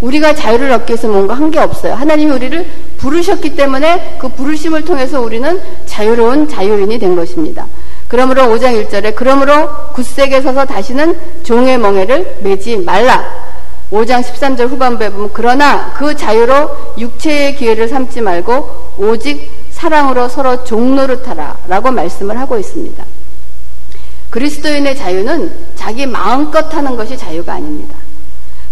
우리가 0.00 0.34
자유를 0.34 0.70
얻기 0.70 0.92
위해서 0.92 1.08
뭔가 1.08 1.34
한 1.34 1.50
게 1.50 1.58
없어요. 1.58 1.94
하나님이 1.94 2.30
우리를 2.32 2.66
부르셨기 2.98 3.56
때문에 3.56 4.16
그 4.20 4.28
부르심을 4.28 4.84
통해서 4.84 5.20
우리는 5.20 5.60
자유로운 5.86 6.48
자유인이 6.48 6.98
된 6.98 7.16
것입니다. 7.16 7.66
그러므로 8.06 8.42
5장 8.42 8.86
1절에 8.86 9.14
그러므로 9.16 9.68
굳세게 9.94 10.40
서서 10.40 10.64
다시는 10.66 11.18
종의 11.42 11.78
멍에를 11.78 12.38
매지 12.42 12.76
말라. 12.76 13.24
5장 13.90 14.22
13절 14.22 14.68
후반부에 14.68 15.10
보면 15.10 15.30
그러나 15.32 15.92
그 15.94 16.14
자유로 16.14 16.94
육체의 16.98 17.56
기회를 17.56 17.88
삼지 17.88 18.20
말고 18.20 18.94
오직 18.98 19.50
사랑으로 19.70 20.28
서로 20.28 20.64
종노릇하라 20.64 21.58
라고 21.68 21.90
말씀을 21.90 22.38
하고 22.38 22.58
있습니다. 22.58 23.04
그리스도인의 24.30 24.96
자유는 24.96 25.52
자기 25.74 26.06
마음껏 26.06 26.72
하는 26.74 26.96
것이 26.96 27.16
자유가 27.16 27.54
아닙니다. 27.54 27.96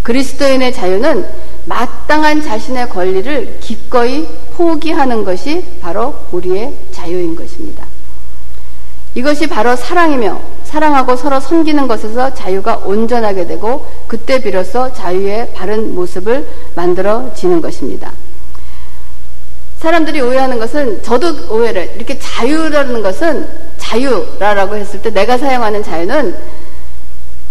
그리스도인의 0.02 0.72
자유는 0.74 1.26
마땅한 1.64 2.42
자신의 2.42 2.90
권리를 2.90 3.58
기꺼이 3.60 4.26
포기하는 4.54 5.24
것이 5.24 5.64
바로 5.80 6.14
우리의 6.30 6.74
자유인 6.92 7.34
것입니다. 7.34 7.86
이것이 9.16 9.46
바로 9.46 9.74
사랑이며 9.74 10.38
사랑하고 10.64 11.16
서로 11.16 11.40
섬기는 11.40 11.88
것에서 11.88 12.34
자유가 12.34 12.76
온전하게 12.76 13.46
되고 13.46 13.86
그때 14.06 14.42
비로소 14.42 14.92
자유의 14.92 15.54
바른 15.54 15.94
모습을 15.94 16.46
만들어지는 16.74 17.62
것입니다. 17.62 18.12
사람들이 19.78 20.20
오해하는 20.20 20.58
것은 20.58 21.02
저도 21.02 21.50
오해를 21.50 21.94
이렇게 21.96 22.18
자유라는 22.18 23.02
것은 23.02 23.48
자유라고 23.78 24.76
했을 24.76 25.00
때 25.00 25.10
내가 25.10 25.38
사용하는 25.38 25.82
자유는 25.82 26.36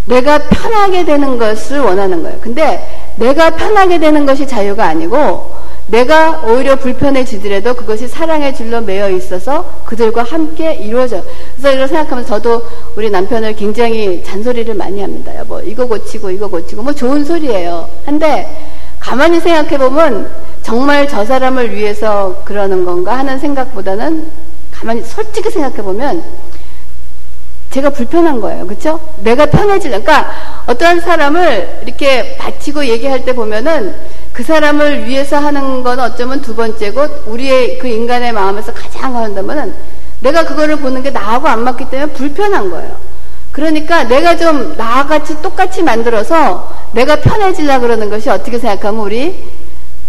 내가 0.06 0.38
편하게 0.38 1.04
되는 1.04 1.38
것을 1.38 1.80
원하는 1.80 2.22
거예요. 2.24 2.38
근데 2.42 3.14
내가 3.16 3.50
편하게 3.52 4.00
되는 4.00 4.26
것이 4.26 4.48
자유가 4.48 4.86
아니고 4.86 5.54
내가 5.88 6.42
오히려 6.48 6.76
불편해지더라도 6.76 7.76
그것이 7.76 8.08
사랑의 8.08 8.56
줄로 8.56 8.82
매여 8.82 9.10
있어서 9.12 9.66
그들과 9.86 10.24
함께 10.24 10.74
이루어져. 10.74 11.22
그래서 11.56 11.72
이걸 11.74 11.88
생각하면 11.88 12.26
저도 12.26 12.64
우리 12.96 13.10
남편을 13.10 13.56
굉장히 13.56 14.24
잔소리를 14.24 14.74
많이 14.74 15.02
합니다. 15.02 15.36
여보, 15.38 15.60
이거 15.60 15.86
고치고 15.86 16.32
이거 16.32 16.48
고치고 16.48 16.82
뭐 16.82 16.94
좋은 16.94 17.24
소리예요. 17.24 17.88
한데 18.06 18.48
가만히 19.00 19.40
생각해 19.40 19.78
보면 19.78 20.32
정말 20.64 21.08
저 21.08 21.24
사람을 21.24 21.76
위해서 21.76 22.42
그러는 22.44 22.84
건가 22.84 23.20
하는 23.20 23.38
생각보다는 23.38 24.28
가만히 24.72 25.04
솔직히 25.04 25.52
생각해 25.52 25.78
보면 25.78 26.24
제가 27.76 27.90
불편한 27.90 28.40
거예요. 28.40 28.66
그렇죠? 28.66 29.02
내가 29.20 29.48
편해지려. 29.48 30.00
그러니까 30.00 30.32
어떠한 30.66 31.02
사람을 31.02 31.82
이렇게 31.86 32.38
바치고 32.38 32.86
얘기할 32.86 33.26
때 33.26 33.34
보면은 33.34 33.94
그 34.32 34.44
사람을 34.44 35.06
위해서 35.06 35.38
하는 35.38 35.84
건 35.84 36.00
어쩌면 36.00 36.42
두 36.42 36.56
번째고 36.56 37.06
우리의 37.26 37.80
그 37.80 37.90
인간의 37.90 38.32
마음에서 38.32 38.74
가장 38.74 39.18
한다면은 39.18 39.74
내가 40.22 40.46
그거를 40.46 40.78
보는 40.78 41.04
게 41.04 41.12
나하고 41.12 41.50
안 41.50 41.66
맞기 41.66 41.90
때문에 41.90 42.14
불편한 42.14 42.72
거예요. 42.72 42.96
그러니까 43.52 44.06
내가 44.06 44.38
좀 44.38 44.76
나같이 44.78 45.42
똑같이 45.42 45.84
만들어서 45.84 46.74
내가 46.94 47.18
편해지려 47.18 47.82
그러는 47.82 48.10
것이 48.10 48.30
어떻게 48.30 48.58
생각하면 48.58 49.02
우리 49.02 49.44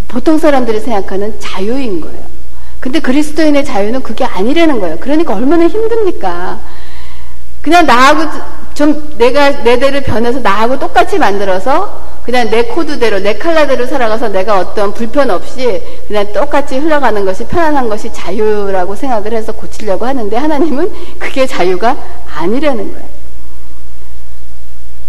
보통 0.07 0.39
사람들이 0.39 0.79
생각하는 0.79 1.35
자유인 1.41 2.01
거예요. 2.01 2.37
근데 2.79 3.01
그리스도인의 3.01 3.65
자유는 3.65 4.05
그게 4.05 4.25
아니라는 4.25 4.79
거예요. 4.79 4.99
그러니까 5.01 5.35
얼마나 5.35 5.67
힘듭니까? 5.67 6.61
그냥 7.67 7.85
나하고 7.85 8.31
좀 8.75 9.13
내가 9.19 9.51
내대로 9.65 10.01
변해서 10.01 10.39
나하고 10.39 10.79
똑같이 10.79 11.19
만들어서 11.19 12.01
그냥 12.23 12.49
내 12.49 12.63
코드대로 12.63 13.19
내 13.19 13.37
칼라대로 13.39 13.87
살아가서 13.87 14.29
내가 14.29 14.61
어떤 14.61 14.95
불편 14.95 15.33
없이 15.33 15.83
그냥 16.07 16.33
똑같이 16.33 16.79
흘러가는 16.79 17.25
것이 17.25 17.45
편안한 17.49 17.89
것이 17.89 18.13
자유라고 18.13 18.95
생각을 18.95 19.33
해서 19.33 19.51
고치려고 19.51 20.07
하는데 20.07 20.37
하나님은 20.37 20.93
그게 21.19 21.45
자유가 21.45 21.97
아니라는 22.37 22.93
거예요. 22.93 23.09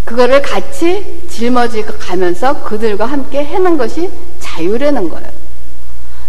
그거를 0.05 0.41
같이 0.41 1.27
짊어지고 1.29 1.99
가면서 1.99 2.63
그들과 2.63 3.05
함께 3.05 3.43
해는 3.43 3.77
것이 3.77 4.09
자유라는 4.39 5.09
거예요. 5.09 5.27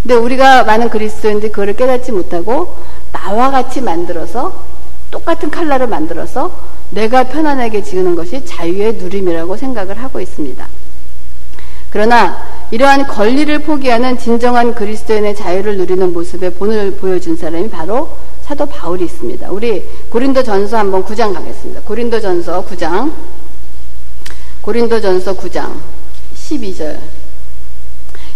근데 0.03 0.15
우리가 0.15 0.65
많은 0.65 0.91
그리스도인들이 0.91 1.53
그거를 1.53 1.75
깨닫지 1.75 2.13
못하고 2.13 2.77
나와 3.13 3.51
같이 3.51 3.81
만들어서 3.81 4.78
똑같은 5.11 5.51
칼라를 5.51 5.87
만들어서 5.87 6.51
내가 6.91 7.25
편안하게 7.25 7.83
지으는 7.83 8.15
것이 8.15 8.45
자유의 8.45 8.95
누림이라고 8.95 9.57
생각을 9.57 10.03
하고 10.03 10.21
있습니다. 10.21 10.69
그러나 11.91 12.47
이러한 12.71 13.07
권리를 13.07 13.59
포기하는 13.61 14.19
진정한 14.19 14.75
그리스도인의 14.75 15.35
자유를 15.35 15.79
누리는 15.79 16.13
모습의 16.13 16.55
본을 16.55 16.97
보여준 16.97 17.37
사람이 17.37 17.71
바로 17.71 18.17
사도 18.43 18.67
바울이 18.67 19.05
있습니다. 19.05 19.51
우리 19.51 19.87
고린도 20.11 20.43
전서 20.43 20.79
한번 20.79 21.05
9장 21.05 21.35
가겠습니다. 21.35 21.83
고린도 21.83 22.21
전서 22.21 22.65
9장. 22.65 23.13
고린도 24.61 25.01
전서 25.01 25.35
9장 25.35 25.73
12절. 26.35 26.99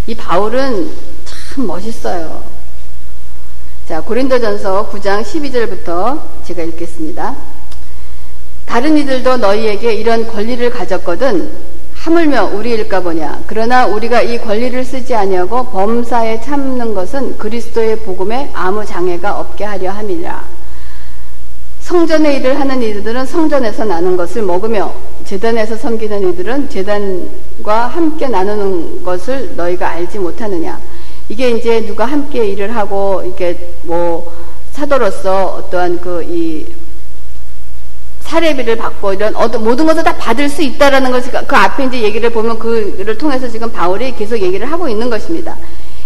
이 0.07 0.15
바울은 0.15 0.91
참 1.25 1.67
멋있어요. 1.67 2.52
자, 3.89 4.01
고린도 4.01 4.39
전서 4.39 4.89
9장 4.91 5.23
12절부터 5.23 6.21
제가 6.45 6.63
읽겠습니다. 6.63 7.35
다른 8.65 8.97
이들도 8.97 9.39
너희에게 9.39 9.95
이런 9.95 10.27
권리를 10.27 10.71
가졌거든 10.71 11.51
하물며 11.95 12.53
우리일까 12.55 13.01
보냐. 13.01 13.43
그러나 13.47 13.87
우리가 13.87 14.23
이 14.23 14.39
권리를 14.39 14.85
쓰지 14.85 15.15
아니하고 15.15 15.67
범사에 15.67 16.41
참는 16.41 16.95
것은 16.95 17.37
그리스도의 17.39 17.99
복음에 17.99 18.51
아무 18.55 18.85
장애가 18.85 19.39
없게 19.39 19.65
하려 19.65 19.91
함이라. 19.91 20.45
성전의 21.81 22.37
일을 22.37 22.61
하는 22.61 22.81
이들은 22.81 23.27
성전에서 23.27 23.85
나는 23.85 24.17
것을 24.17 24.43
먹으며 24.43 24.95
재단에서 25.25 25.77
섬기는 25.77 26.31
이들은 26.31 26.71
재단과 26.71 27.89
함께 27.89 28.29
나누는 28.29 29.03
것을 29.03 29.57
너희가 29.57 29.91
알지 29.91 30.21
못하느냐. 30.21 30.81
이게 31.33 31.51
이제 31.51 31.81
누가 31.87 32.05
함께 32.05 32.47
일을 32.49 32.77
하고 32.77 33.23
이게 33.27 33.73
뭐 33.85 34.31
사도로서 34.73 35.47
어떠한 35.55 35.99
그 36.03 36.23
이 36.23 36.67
사례비를 38.21 38.77
받고 38.77 39.15
이런 39.15 39.35
어떤 39.37 39.65
모든 39.65 39.87
것을 39.87 40.03
다 40.03 40.15
받을 40.17 40.49
수 40.49 40.63
있다라는 40.63 41.11
것을 41.11 41.33
그 41.47 41.57
앞에 41.57 41.85
이제 41.85 42.03
얘기를 42.03 42.29
보면 42.31 42.59
그를 42.59 43.17
통해서 43.19 43.49
지금 43.49 43.71
바울이 43.73 44.15
계속 44.15 44.37
얘기를 44.39 44.71
하고 44.71 44.89
있는 44.89 45.09
것입니다. 45.11 45.57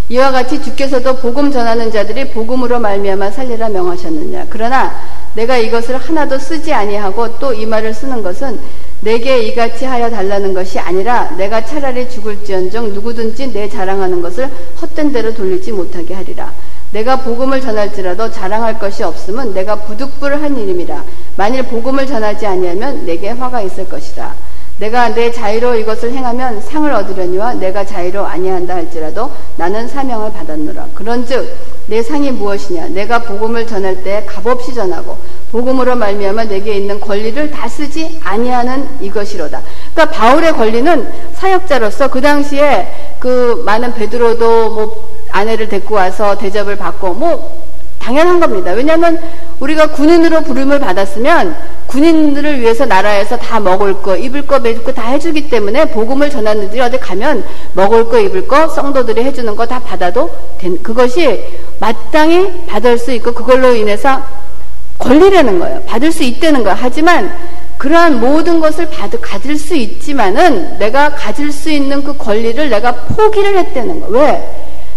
이와 0.09 0.31
같이 0.31 0.63
주께서도 0.63 1.17
복음 1.17 1.51
전하는 1.51 1.91
자들이 1.91 2.31
복음으로 2.31 2.79
말미암아 2.79 3.33
살리라 3.33 3.69
명하셨느냐. 3.69 4.47
그러나 4.51 4.95
내가 5.35 5.57
이것을 5.57 5.99
하나도 5.99 6.39
쓰지 6.39 6.73
아니하고 6.73 7.39
또 7.39 7.53
이 7.53 7.67
말을 7.67 7.93
쓰는 7.93 8.23
것은 8.23 8.59
내게 9.01 9.43
이같이 9.43 9.85
하여 9.85 10.11
달라는 10.11 10.55
것이 10.55 10.79
아니라 10.79 11.31
내가 11.37 11.65
차라리 11.65 12.09
죽을지언정 12.09 12.95
누구든지 12.95 13.53
내 13.53 13.69
자랑하는 13.69 14.23
것을 14.23 14.51
헛된 14.81 15.13
대로 15.13 15.33
돌리지 15.35 15.73
못하게 15.73 16.15
하리라. 16.15 16.53
내가 16.93 17.17
복음을 17.17 17.61
전할지라도 17.61 18.31
자랑할 18.31 18.79
것이 18.79 19.03
없으면 19.03 19.53
내가 19.53 19.77
부득불한 19.77 20.57
일임이라. 20.59 21.05
만일 21.37 21.63
복음을 21.65 22.07
전하지 22.07 22.47
아니하면 22.47 23.05
내게 23.05 23.29
화가 23.29 23.61
있을 23.63 23.89
것이다. 23.89 24.35
내가 24.79 25.09
내 25.15 25.33
자유로 25.33 25.75
이것을 25.77 26.13
행하면 26.13 26.61
상을 26.61 26.93
얻으려니와 26.93 27.55
내가 27.55 27.85
자유로 27.85 28.27
아니한다 28.27 28.75
할지라도 28.75 29.31
나는 29.57 29.89
사명을 29.89 30.33
받았노라. 30.33 30.89
그런즉 30.95 31.57
내 31.87 32.03
상이 32.03 32.31
무엇이냐? 32.31 32.89
내가 32.89 33.21
복음을 33.21 33.67
전할 33.67 34.03
때 34.03 34.25
값없이 34.27 34.75
전하고 34.75 35.17
복음으로 35.51 35.97
말미암아 35.97 36.45
내게 36.45 36.75
있는 36.75 37.01
권리를 37.01 37.51
다 37.51 37.67
쓰지 37.69 38.21
아니하는 38.23 38.87
이것이로다. 39.01 39.63
그러니까 39.95 40.17
바울의 40.17 40.53
권리는 40.53 41.11
사역자로서 41.35 42.11
그 42.11 42.21
당시에 42.21 43.17
그 43.19 43.63
많은 43.65 43.95
베드로도 43.95 44.71
뭐 44.71 45.17
아내를 45.31 45.69
데리고 45.69 45.95
와서 45.95 46.37
대접을 46.37 46.77
받고 46.77 47.15
뭐 47.15 47.67
당연한 47.99 48.39
겁니다. 48.41 48.73
왜냐하면 48.73 49.21
우리가 49.61 49.89
군인으로 49.89 50.43
부름을 50.43 50.79
받았으면 50.79 51.57
군인들을 51.87 52.61
위해서 52.61 52.85
나라에서 52.87 53.37
다 53.37 53.59
먹을 53.61 53.95
거, 54.03 54.17
입을 54.17 54.47
거, 54.47 54.59
매줄 54.59 54.85
거 54.85 54.93
다 54.93 55.03
해주기 55.11 55.49
때문에 55.49 55.87
복음을 55.87 56.31
전하는 56.31 56.69
들이 56.71 56.81
어디 56.81 56.99
가면 56.99 57.45
먹을 57.75 58.09
거, 58.09 58.19
입을 58.19 58.47
거, 58.47 58.69
성도들이 58.69 59.23
해주는 59.25 59.55
거 59.57 59.67
다 59.67 59.81
받아도 59.81 60.31
된, 60.59 60.81
그것이 60.83 61.43
마땅히 61.81 62.65
받을 62.67 62.99
수 62.99 63.13
있고 63.13 63.33
그걸로 63.33 63.75
인해서 63.75 64.23
권리라는 64.99 65.59
거예요. 65.59 65.83
받을 65.87 66.11
수 66.13 66.23
있다는 66.23 66.63
거예요. 66.63 66.77
하지만 66.81 67.33
그러한 67.79 68.21
모든 68.21 68.61
것을 68.61 68.89
받, 68.89 69.11
가질 69.21 69.59
수 69.59 69.75
있지만은 69.75 70.79
내가 70.79 71.11
가질 71.11 71.53
수 71.53 71.71
있는 71.71 72.03
그 72.03 72.17
권리를 72.17 72.71
내가 72.71 72.93
포기를 72.93 73.59
했다는 73.59 74.01
거. 74.01 74.07
왜? 74.09 74.43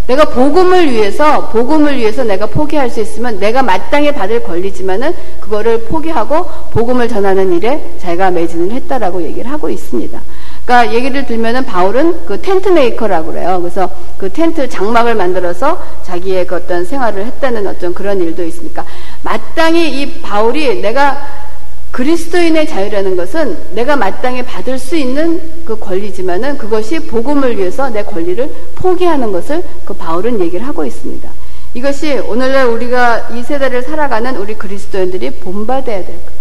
내가 0.09 0.25
복음을 0.25 0.91
위해서 0.91 1.49
복음을 1.49 1.95
위해서 1.95 2.23
내가 2.23 2.47
포기할 2.47 2.89
수 2.89 2.99
있으면 2.99 3.39
내가 3.39 3.61
마땅히 3.61 4.11
받을 4.11 4.41
권리지만은 4.41 5.13
그거를 5.39 5.83
포기하고 5.83 6.45
복음을 6.71 7.07
전하는 7.07 7.53
일에 7.53 7.79
자기가 7.99 8.31
매진을 8.31 8.71
했다라고 8.71 9.21
얘기를 9.21 9.51
하고 9.51 9.69
있습니다. 9.69 10.19
그러니까 10.65 10.95
얘기를 10.95 11.27
들면은 11.27 11.63
바울은 11.63 12.25
그 12.25 12.41
tent 12.41 12.69
maker라고 12.69 13.33
그래요. 13.33 13.59
그래서 13.61 13.87
그 14.17 14.33
텐트 14.33 14.67
장막을 14.67 15.13
만들어서 15.13 15.79
자기의 16.01 16.47
그 16.47 16.55
어떤 16.55 16.85
생활을 16.85 17.23
했다는 17.27 17.67
어떤 17.67 17.93
그런 17.93 18.19
일도 18.19 18.43
있습니까? 18.45 18.83
마땅히 19.21 20.01
이 20.01 20.21
바울이 20.21 20.81
내가 20.81 21.48
그리스도인의 21.91 22.67
자유라는 22.67 23.15
것은 23.15 23.57
내가 23.73 23.95
마땅히 23.95 24.43
받을 24.43 24.77
수 24.77 24.95
있는 24.95 25.41
그 25.65 25.77
권리지만은 25.79 26.57
그것이 26.57 26.99
복음을 26.99 27.57
위해서 27.57 27.89
내 27.89 28.03
권리를 28.03 28.49
포기하는 28.75 29.31
것을 29.31 29.63
그 29.85 29.93
바울은 29.93 30.39
얘기를 30.39 30.65
하고 30.65 30.85
있습니다. 30.85 31.29
이것이 31.73 32.13
오늘날 32.19 32.67
우리가 32.67 33.29
이 33.35 33.43
세대를 33.43 33.83
살아가는 33.83 34.35
우리 34.37 34.55
그리스도인들이 34.55 35.31
본받아야 35.31 36.05
될 36.05 36.15
것. 36.25 36.39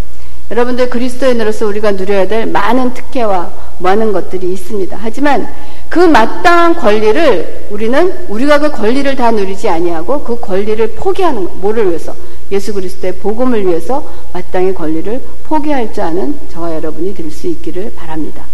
여러분들 0.50 0.88
그리스도인으로서 0.88 1.66
우리가 1.66 1.92
누려야 1.92 2.26
될 2.26 2.46
많은 2.46 2.94
특혜와 2.94 3.52
많은 3.80 4.12
것들이 4.12 4.52
있습니다. 4.52 4.96
하지만 4.98 5.46
그 5.88 5.98
마땅한 5.98 6.76
권리를 6.76 7.68
우리는 7.70 8.12
우리가 8.28 8.58
그 8.58 8.70
권리를 8.70 9.14
다 9.16 9.30
누리지 9.30 9.68
아니하고 9.68 10.24
그 10.24 10.40
권리를 10.40 10.94
포기하는 10.94 11.44
것. 11.44 11.54
뭐를 11.58 11.88
위해서? 11.88 12.14
예수 12.50 12.72
그리스도의 12.72 13.16
복음을 13.16 13.66
위해서 13.66 14.04
마땅히 14.32 14.72
권리를 14.72 15.20
포기할 15.44 15.92
줄 15.92 16.04
아는 16.04 16.34
저와 16.50 16.74
여러분이 16.74 17.14
될 17.14 17.30
수 17.30 17.46
있기를 17.46 17.92
바랍니다. 17.94 18.44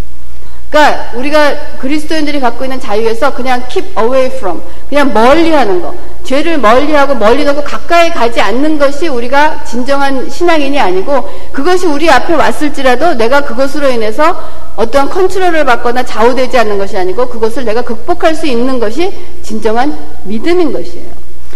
그러니까 0.75 1.13
우리가 1.15 1.55
그리스도인들이 1.79 2.41
갖고 2.41 2.65
있는 2.65 2.81
자유에서 2.81 3.33
그냥 3.33 3.63
keep 3.69 3.97
away 3.97 4.27
from, 4.27 4.61
그냥 4.89 5.13
멀리 5.13 5.53
하는 5.53 5.81
거, 5.81 5.95
죄를 6.25 6.59
멀리하고 6.59 7.15
멀리 7.15 7.45
놓고 7.45 7.63
가까이 7.63 8.11
가지 8.11 8.41
않는 8.41 8.77
것이 8.81 9.07
우리가 9.07 9.63
진정한 9.63 10.29
신앙인이 10.29 10.77
아니고 10.81 11.31
그것이 11.53 11.87
우리 11.87 12.11
앞에 12.11 12.35
왔을지라도 12.35 13.15
내가 13.15 13.43
그것으로 13.43 13.89
인해서 13.89 14.37
어떤 14.75 15.09
컨트롤을 15.09 15.65
받거나 15.65 16.05
좌우되지 16.05 16.59
않는 16.59 16.77
것이 16.77 16.99
아니고 16.99 17.29
그것을 17.29 17.65
내가 17.65 17.83
극복할 17.83 18.35
수 18.35 18.49
있는 18.49 18.81
것이 18.81 19.13
진정한 19.43 19.97
믿음인 20.25 20.73
것이에요. 20.73 21.07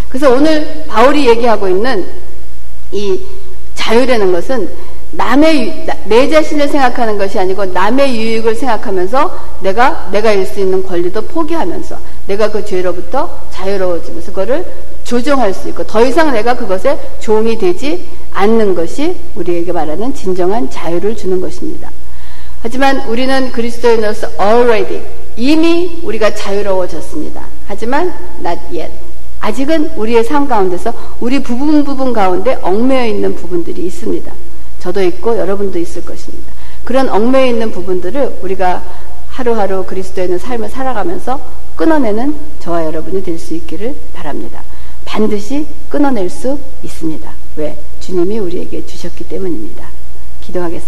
그래서 0.09 0.31
오늘 0.31 0.85
바울이 0.87 1.27
얘기하고 1.27 1.67
있는 1.67 2.07
이 2.93 3.21
자유라는 3.75 4.31
것은 4.31 4.69
남의 5.13 5.87
내 6.05 6.29
자신을 6.29 6.69
생각하는 6.69 7.17
것이 7.17 7.39
아니고 7.39 7.65
남의 7.67 8.15
유익을 8.15 8.55
생각하면서 8.55 9.59
내가 9.63 10.11
내가 10.13 10.33
일 10.33 10.45
수 10.45 10.61
있는 10.61 10.83
권리도 10.83 11.23
포기하면서 11.23 11.99
내가 12.27 12.51
그 12.51 12.65
죄로부터 12.65 13.41
자유로워지면서 13.51 14.33
그거를 14.33 14.65
조정할 15.05 15.55
수 15.55 15.69
있고 15.71 15.85
더 15.85 16.05
이상 16.05 16.33
내가 16.33 16.55
그것에 16.55 16.99
종이 17.21 17.57
되지 17.57 18.07
않는 18.33 18.75
것이 18.75 19.17
우리에게 19.35 19.73
말하는 19.73 20.15
진정한 20.15 20.71
자유를 20.71 21.17
주는 21.17 21.41
것입니다. 21.41 21.91
하지만 22.63 23.01
우리는 23.09 23.51
그리스도인으로서 23.53 24.29
already 24.41 25.03
이미 25.37 26.01
우리가 26.03 26.35
자유로워졌습니다. 26.35 27.47
하지만 27.67 28.13
not 28.45 28.61
yet. 28.73 28.93
아직은 29.41 29.93
우리의 29.97 30.25
삶 30.25 30.49
가운데서 30.49 30.93
우리 31.21 31.39
부분 31.41 31.85
부분 31.85 32.13
가운데 32.13 32.59
얽매여 32.61 33.07
있는 33.07 33.35
부분들이 33.35 33.87
있습니다. 33.87 34.33
저도 34.89 35.03
있고 35.05 35.37
여러분도 35.37 35.79
있을 35.79 36.03
것입니다. 36.03 36.51
그런 36.85 37.11
얽매여 37.11 37.47
있는 37.47 37.71
부분들을 37.71 38.39
우리가 38.43 38.83
하루하루 39.29 39.85
그리스도의 39.85 40.39
삶을 40.39 40.71
살아가면서 40.71 41.41
끊어내는 41.77 42.35
저와 42.61 42.87
여러분이 42.87 43.23
될 43.23 43.39
수 43.39 43.55
있기를 43.55 43.95
바랍니다. 44.15 44.63
반드시 45.05 45.67
끊어낼 45.91 46.31
수 46.31 46.59
있습니다. 46.83 47.31
왜? 47.57 47.77
주님이 48.01 48.39
우리에게 48.39 48.87
주셨기 48.87 49.29
때문입니다. 49.29 49.89
기도하겠습니다. 50.41 50.87